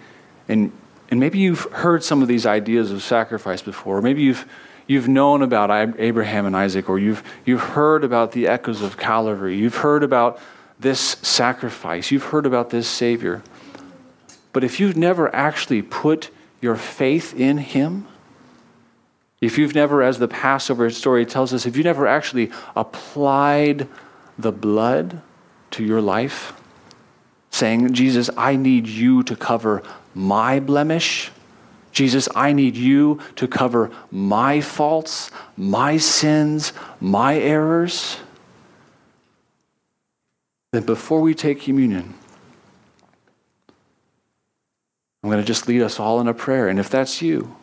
and, 0.48 0.72
and 1.10 1.20
maybe 1.20 1.38
you've 1.38 1.64
heard 1.64 2.02
some 2.02 2.22
of 2.22 2.28
these 2.28 2.46
ideas 2.46 2.90
of 2.90 3.02
sacrifice 3.02 3.60
before, 3.60 3.98
or 3.98 4.00
maybe 4.00 4.22
you've, 4.22 4.48
you've 4.86 5.06
known 5.06 5.42
about 5.42 5.70
Abraham 5.98 6.46
and 6.46 6.56
Isaac, 6.56 6.88
or 6.88 6.98
you've, 6.98 7.22
you've 7.44 7.60
heard 7.60 8.04
about 8.04 8.32
the 8.32 8.46
echoes 8.46 8.80
of 8.80 8.96
Calvary, 8.96 9.58
you've 9.58 9.76
heard 9.76 10.02
about 10.02 10.40
this 10.83 11.01
sacrifice, 11.01 12.11
you've 12.11 12.25
heard 12.25 12.47
about 12.47 12.71
this 12.71 12.88
Savior. 12.88 13.42
But 14.53 14.64
if 14.64 14.79
you've 14.79 14.97
never 14.97 15.35
actually 15.35 15.83
put 15.83 16.31
your 16.61 16.77
faith 16.77 17.35
in 17.35 17.59
Him, 17.59 18.07
if 19.40 19.59
you've 19.59 19.75
never, 19.75 20.03
as 20.03 20.18
the 20.18 20.29
Passover 20.29 20.88
story 20.90 21.27
tells 21.27 21.53
us, 21.53 21.66
if 21.66 21.77
you've 21.77 21.85
never 21.85 22.07
actually 22.07 22.51
applied 22.77 23.88
the 24.38 24.53
blood 24.53 25.21
to 25.73 25.85
your 25.85 26.01
life, 26.01 26.53
saying, 27.51 27.92
Jesus, 27.92 28.31
I 28.37 28.57
need 28.57 28.87
you 28.87 29.23
to 29.25 29.35
cover 29.35 29.83
my 30.14 30.61
blemish. 30.61 31.31
Jesus, 31.90 32.29
I 32.35 32.53
need 32.53 32.77
you 32.77 33.21
to 33.37 33.49
cover 33.49 33.90
my 34.11 34.61
faults, 34.61 35.31
my 35.57 35.97
sins, 35.97 36.73
my 37.01 37.38
errors. 37.38 38.18
Then 40.72 40.85
before 40.85 41.20
we 41.20 41.35
take 41.35 41.61
communion, 41.61 42.14
I'm 45.22 45.30
going 45.30 45.40
to 45.40 45.46
just 45.46 45.68
lead 45.68 45.82
us 45.82 46.00
all 46.00 46.20
in 46.20 46.28
a 46.28 46.35
prayer. 46.35 46.68
And 46.68 46.80
if 46.80 46.88
that's 46.88 47.20
you, 47.20 47.56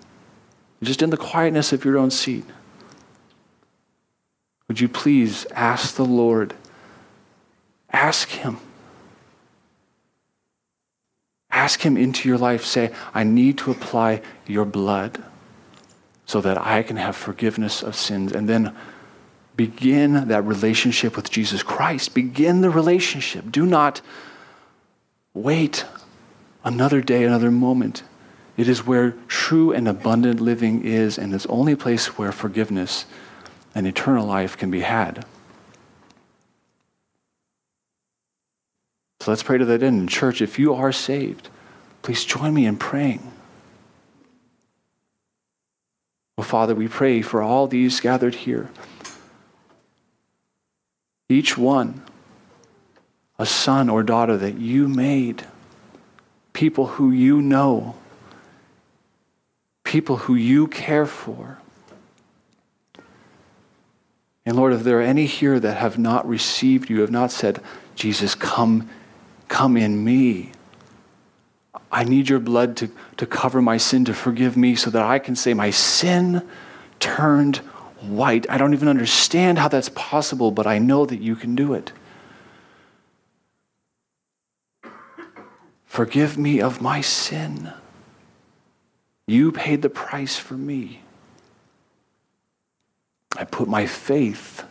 just 0.84 1.02
in 1.02 1.10
the 1.10 1.18
quietness 1.18 1.74
of 1.74 1.84
your 1.84 1.98
own 1.98 2.12
seat, 2.12 2.46
would 4.68 4.80
you 4.80 4.88
please 4.88 5.48
ask 5.52 5.96
the 5.96 6.06
Lord? 6.06 6.54
Ask 7.92 8.30
Him. 8.30 8.58
Ask 11.50 11.82
Him 11.82 11.98
into 11.98 12.30
your 12.30 12.38
life. 12.38 12.64
Say, 12.64 12.94
I 13.14 13.24
need 13.24 13.58
to 13.58 13.72
apply 13.72 14.22
your 14.46 14.66
blood 14.66 15.24
so 16.28 16.40
that 16.42 16.60
I 16.60 16.84
can 16.84 16.98
have 16.98 17.16
forgiveness 17.16 17.82
of 17.82 17.96
sins. 17.96 18.32
And 18.32 18.48
then 18.48 18.76
begin 19.60 20.30
that 20.30 20.46
relationship 20.46 21.18
with 21.18 21.30
Jesus 21.30 21.64
Christ. 21.64 22.14
Begin 22.14 22.62
the 22.62 22.70
relationship. 22.70 23.52
Do 23.52 23.66
not 23.66 24.00
wait 25.34 25.84
another 26.64 27.02
day, 27.02 27.26
another 27.26 27.52
moment. 27.52 28.04
It 28.56 28.70
is 28.70 28.88
where 28.88 29.16
true 29.28 29.74
and 29.74 29.86
abundant 29.86 30.40
living 30.40 30.86
is, 30.86 31.18
and 31.18 31.34
it's 31.34 31.46
only 31.48 31.76
place 31.76 32.18
where 32.18 32.32
forgiveness 32.32 33.06
and 33.76 33.86
eternal 33.86 34.26
life 34.26 34.56
can 34.56 34.72
be 34.72 34.80
had. 34.80 35.26
So 39.20 39.32
let's 39.32 39.44
pray 39.44 39.58
to 39.58 39.66
that 39.66 39.84
end. 39.84 40.08
Church, 40.08 40.42
if 40.42 40.58
you 40.58 40.74
are 40.74 40.94
saved, 40.94 41.50
please 42.02 42.24
join 42.24 42.54
me 42.54 42.66
in 42.66 42.78
praying. 42.78 43.30
Well, 46.38 46.48
Father, 46.48 46.74
we 46.74 46.88
pray 46.88 47.22
for 47.22 47.42
all 47.42 47.68
these 47.68 48.00
gathered 48.00 48.36
here. 48.36 48.70
Each 51.30 51.58
one, 51.58 52.02
a 53.38 53.46
son 53.46 53.88
or 53.88 54.02
daughter 54.02 54.36
that 54.36 54.58
you 54.58 54.88
made, 54.88 55.46
people 56.54 56.88
who 56.88 57.12
you 57.12 57.42
know, 57.42 57.96
people 59.84 60.18
who 60.18 60.36
you 60.36 60.68
care 60.68 61.06
for. 61.06 61.60
And 64.46 64.58
Lord, 64.58 64.74
if 64.74 64.84
there 64.84 64.98
are 64.98 65.04
any 65.04 65.28
here 65.28 65.60
that 65.60 65.78
have 65.78 66.00
not 66.00 66.28
received 66.28 66.90
you, 66.90 67.02
have 67.02 67.12
not 67.12 67.32
said, 67.32 67.62
Jesus, 67.96 68.34
come, 68.34 68.90
come 69.48 69.78
in 69.78 70.04
me. 70.04 70.52
I 71.92 72.04
need 72.04 72.30
your 72.30 72.40
blood 72.40 72.76
to, 72.78 72.90
to 73.18 73.26
cover 73.26 73.62
my 73.62 73.78
sin, 73.78 74.06
to 74.06 74.14
forgive 74.14 74.58
me, 74.58 74.76
so 74.76 74.90
that 74.90 75.04
I 75.04 75.20
can 75.20 75.36
say, 75.36 75.54
My 75.54 75.70
sin 75.70 76.48
turned 77.00 77.62
white. 78.02 78.46
I 78.50 78.58
don't 78.58 78.74
even 78.74 78.88
understand 78.88 79.60
how 79.60 79.68
that's 79.68 79.90
possible, 79.90 80.52
but 80.52 80.68
I 80.68 80.80
know 80.80 81.06
that 81.06 81.22
you 81.22 81.36
can 81.36 81.56
do 81.56 81.74
it. 81.74 81.92
Forgive 85.86 86.38
me 86.38 86.62
of 86.62 86.82
my 86.82 87.02
sin. 87.02 87.74
You 89.28 89.52
paid 89.52 89.82
the 89.82 89.90
price 89.90 90.38
for 90.38 90.56
me. 90.56 91.02
I 93.38 93.44
put 93.44 93.68
my 93.68 93.86
faith 93.86 94.64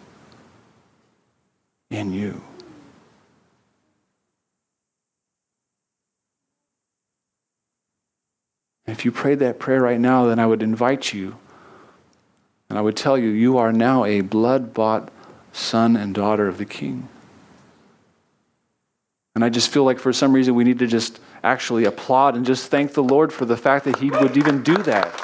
in 1.90 2.12
you. 2.12 2.42
If 8.86 9.04
you 9.04 9.12
prayed 9.12 9.38
that 9.40 9.58
prayer 9.58 9.82
right 9.82 10.00
now, 10.00 10.26
then 10.26 10.38
I 10.38 10.46
would 10.46 10.62
invite 10.62 11.12
you 11.12 11.36
and 12.68 12.78
I 12.78 12.82
would 12.82 12.96
tell 12.96 13.16
you, 13.16 13.28
you 13.28 13.56
are 13.58 13.72
now 13.72 14.04
a 14.04 14.20
blood 14.20 14.74
bought 14.74 15.10
son 15.52 15.96
and 15.96 16.14
daughter 16.14 16.48
of 16.48 16.58
the 16.58 16.66
King. 16.66 17.08
And 19.34 19.44
I 19.44 19.48
just 19.48 19.70
feel 19.70 19.84
like 19.84 19.98
for 19.98 20.12
some 20.12 20.32
reason 20.32 20.54
we 20.54 20.64
need 20.64 20.78
to 20.80 20.86
just 20.86 21.20
actually 21.42 21.84
applaud 21.84 22.36
and 22.36 22.44
just 22.44 22.70
thank 22.70 22.92
the 22.92 23.02
Lord 23.02 23.32
for 23.32 23.44
the 23.44 23.56
fact 23.56 23.84
that 23.84 23.98
He 23.98 24.10
would 24.10 24.36
even 24.36 24.62
do 24.62 24.76
that. 24.78 25.14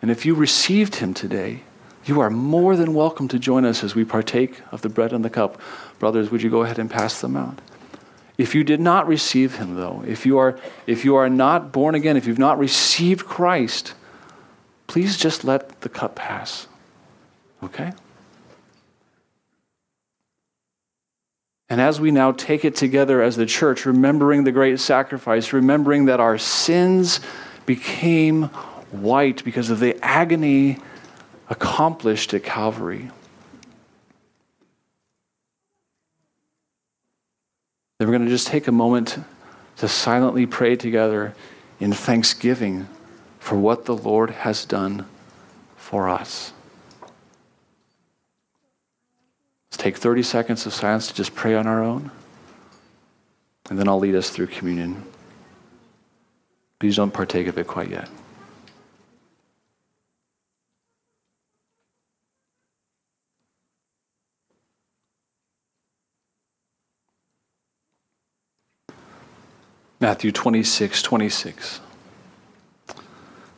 And 0.00 0.10
if 0.10 0.24
you 0.24 0.34
received 0.34 0.96
Him 0.96 1.12
today, 1.12 1.64
you 2.04 2.20
are 2.20 2.30
more 2.30 2.76
than 2.76 2.94
welcome 2.94 3.26
to 3.28 3.38
join 3.38 3.64
us 3.64 3.82
as 3.82 3.96
we 3.96 4.04
partake 4.04 4.62
of 4.70 4.82
the 4.82 4.88
bread 4.88 5.12
and 5.12 5.24
the 5.24 5.30
cup. 5.30 5.60
Brothers, 5.98 6.30
would 6.30 6.42
you 6.42 6.48
go 6.50 6.62
ahead 6.62 6.78
and 6.78 6.88
pass 6.88 7.20
them 7.20 7.36
out? 7.36 7.60
If 8.38 8.54
you 8.54 8.64
did 8.64 8.80
not 8.80 9.06
receive 9.06 9.56
him, 9.56 9.76
though, 9.76 10.04
if 10.06 10.26
you 10.26 10.38
are, 10.38 10.58
if 10.86 11.04
you 11.04 11.16
are 11.16 11.28
not 11.28 11.72
born 11.72 11.94
again, 11.94 12.16
if 12.16 12.26
you've 12.26 12.38
not 12.38 12.58
received 12.58 13.24
Christ, 13.24 13.94
please 14.86 15.16
just 15.16 15.44
let 15.44 15.80
the 15.80 15.88
cup 15.88 16.16
pass. 16.16 16.68
Okay? 17.62 17.92
And 21.68 21.80
as 21.80 22.00
we 22.00 22.10
now 22.10 22.32
take 22.32 22.64
it 22.64 22.76
together 22.76 23.22
as 23.22 23.36
the 23.36 23.46
church, 23.46 23.86
remembering 23.86 24.44
the 24.44 24.52
great 24.52 24.78
sacrifice, 24.78 25.52
remembering 25.52 26.04
that 26.04 26.20
our 26.20 26.38
sins 26.38 27.20
became 27.64 28.44
white 28.92 29.44
because 29.44 29.70
of 29.70 29.80
the 29.80 29.98
agony 30.04 30.78
accomplished 31.48 32.34
at 32.34 32.44
Calvary. 32.44 33.10
Then 37.98 38.08
we're 38.08 38.12
going 38.12 38.24
to 38.26 38.30
just 38.30 38.46
take 38.46 38.66
a 38.66 38.72
moment 38.72 39.18
to 39.76 39.88
silently 39.88 40.46
pray 40.46 40.76
together 40.76 41.34
in 41.80 41.92
thanksgiving 41.92 42.88
for 43.38 43.56
what 43.56 43.84
the 43.84 43.96
Lord 43.96 44.30
has 44.30 44.64
done 44.64 45.06
for 45.76 46.08
us. 46.08 46.52
Let's 49.66 49.76
take 49.76 49.96
30 49.96 50.22
seconds 50.22 50.66
of 50.66 50.74
silence 50.74 51.08
to 51.08 51.14
just 51.14 51.34
pray 51.34 51.54
on 51.54 51.66
our 51.66 51.82
own, 51.82 52.10
and 53.70 53.78
then 53.78 53.88
I'll 53.88 53.98
lead 53.98 54.14
us 54.14 54.30
through 54.30 54.48
communion. 54.48 55.04
Please 56.78 56.96
don't 56.96 57.12
partake 57.12 57.46
of 57.46 57.56
it 57.58 57.66
quite 57.66 57.90
yet. 57.90 58.08
Matthew 69.98 70.30
26, 70.30 71.00
26. 71.02 71.80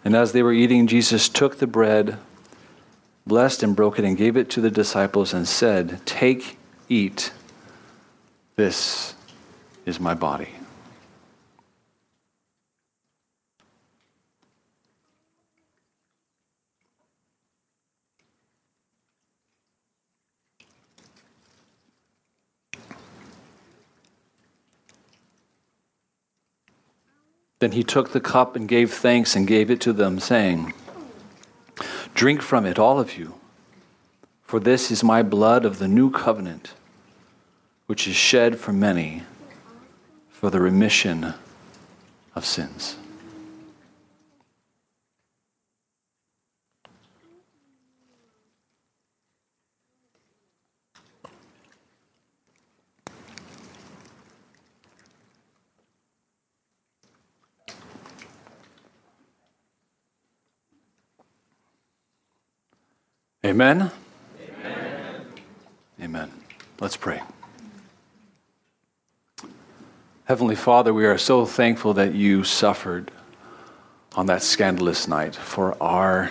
And 0.04 0.14
as 0.14 0.32
they 0.32 0.42
were 0.42 0.52
eating, 0.52 0.86
Jesus 0.86 1.28
took 1.28 1.58
the 1.58 1.66
bread, 1.66 2.18
blessed 3.26 3.62
and 3.62 3.74
broke 3.74 3.98
it, 3.98 4.04
and 4.04 4.16
gave 4.16 4.36
it 4.36 4.48
to 4.50 4.60
the 4.60 4.70
disciples 4.70 5.34
and 5.34 5.48
said, 5.48 6.00
Take, 6.06 6.58
eat. 6.88 7.32
This 8.56 9.14
is 9.84 9.98
my 9.98 10.14
body. 10.14 10.57
Then 27.60 27.72
he 27.72 27.82
took 27.82 28.12
the 28.12 28.20
cup 28.20 28.54
and 28.54 28.68
gave 28.68 28.92
thanks 28.92 29.34
and 29.34 29.46
gave 29.46 29.70
it 29.70 29.80
to 29.82 29.92
them, 29.92 30.20
saying, 30.20 30.72
Drink 32.14 32.42
from 32.42 32.66
it, 32.66 32.78
all 32.78 32.98
of 33.00 33.18
you, 33.18 33.34
for 34.44 34.60
this 34.60 34.90
is 34.90 35.02
my 35.02 35.22
blood 35.22 35.64
of 35.64 35.78
the 35.78 35.88
new 35.88 36.10
covenant, 36.10 36.74
which 37.86 38.06
is 38.06 38.16
shed 38.16 38.58
for 38.58 38.72
many 38.72 39.22
for 40.30 40.50
the 40.50 40.60
remission 40.60 41.34
of 42.36 42.44
sins. 42.44 42.96
Amen? 63.48 63.90
Amen. 64.38 65.24
Amen. 66.02 66.30
Let's 66.80 66.98
pray. 66.98 67.22
Heavenly 70.24 70.54
Father, 70.54 70.92
we 70.92 71.06
are 71.06 71.16
so 71.16 71.46
thankful 71.46 71.94
that 71.94 72.14
you 72.14 72.44
suffered 72.44 73.10
on 74.14 74.26
that 74.26 74.42
scandalous 74.42 75.08
night 75.08 75.34
for 75.34 75.82
our 75.82 76.30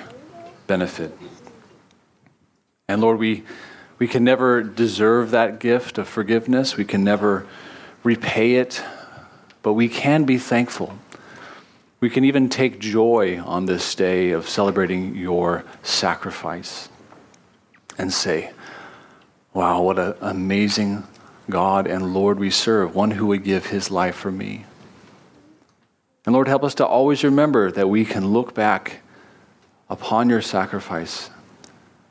benefit. 0.67 1.17
And 2.87 3.01
Lord, 3.01 3.17
we, 3.17 3.43
we 3.97 4.07
can 4.07 4.23
never 4.23 4.61
deserve 4.61 5.31
that 5.31 5.59
gift 5.59 5.97
of 5.97 6.07
forgiveness, 6.07 6.77
we 6.77 6.85
can 6.85 7.03
never 7.03 7.47
repay 8.03 8.57
it, 8.57 8.83
but 9.63 9.73
we 9.73 9.89
can 9.89 10.23
be 10.25 10.37
thankful. 10.37 10.99
We 11.99 12.11
can 12.11 12.25
even 12.25 12.47
take 12.47 12.77
joy 12.77 13.41
on 13.41 13.65
this 13.65 13.95
day 13.95 14.29
of 14.29 14.47
celebrating 14.47 15.15
your 15.15 15.65
sacrifice 15.81 16.89
and 17.97 18.13
say, 18.13 18.51
Wow, 19.53 19.81
what 19.81 19.97
an 19.97 20.13
amazing 20.21 21.03
God 21.49 21.87
and 21.87 22.13
Lord 22.13 22.39
we 22.39 22.51
serve, 22.51 22.93
one 22.93 23.11
who 23.11 23.27
would 23.27 23.43
give 23.43 23.67
his 23.67 23.89
life 23.89 24.15
for 24.15 24.31
me. 24.31 24.65
And 26.25 26.33
Lord, 26.33 26.47
help 26.47 26.63
us 26.63 26.75
to 26.75 26.85
always 26.85 27.23
remember 27.23 27.71
that 27.71 27.89
we 27.89 28.05
can 28.05 28.27
look 28.33 28.53
back 28.53 28.99
upon 29.89 30.29
your 30.29 30.41
sacrifice, 30.41 31.29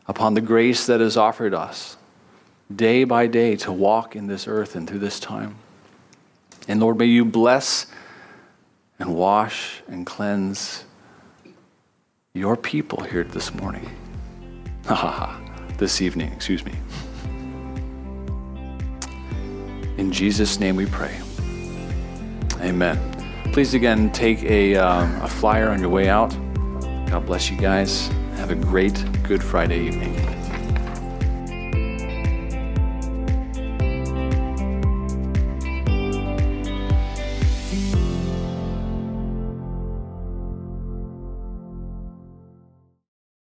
upon 0.09 0.35
the 0.35 0.41
grace 0.41 0.87
that 0.87 1.01
is 1.01 1.17
offered 1.17 1.55
us 1.55 1.97
day 2.75 3.05
by 3.05 3.27
day 3.27 3.55
to 3.57 3.71
walk 3.71 4.17
in 4.17 4.27
this 4.27 4.49
earth 4.49 4.75
and 4.75 4.89
through 4.89 4.99
this 4.99 5.21
time. 5.21 5.57
And 6.67 6.81
Lord, 6.81 6.99
may 6.99 7.05
you 7.05 7.25
bless 7.25 7.87
and 8.99 9.15
wash 9.15 9.83
and 9.87 10.05
cleanse 10.05 10.85
your 12.33 12.57
people 12.57 13.05
here 13.05 13.25
this 13.25 13.55
morning. 13.55 13.89
Ha 14.87 14.95
ha 14.95 15.11
ha 15.11 15.46
this 15.79 16.01
evening, 16.01 16.33
excuse 16.33 16.65
me. 16.65 16.75
In 19.99 20.13
Jesus' 20.13 20.61
name 20.61 20.77
we 20.77 20.87
pray. 20.87 21.19
Amen. 22.61 22.99
Please 23.53 23.75
again 23.75 24.11
take 24.13 24.43
a, 24.43 24.77
um, 24.77 25.21
a 25.23 25.29
flyer 25.29 25.71
on 25.71 25.81
your 25.81 25.89
way 25.89 26.09
out. 26.09 26.31
God 27.11 27.25
bless 27.27 27.51
you 27.51 27.57
guys. 27.57 28.09
Have 28.37 28.51
a 28.51 28.55
great 28.55 29.05
Good 29.23 29.43
Friday 29.43 29.87
evening. 29.87 30.15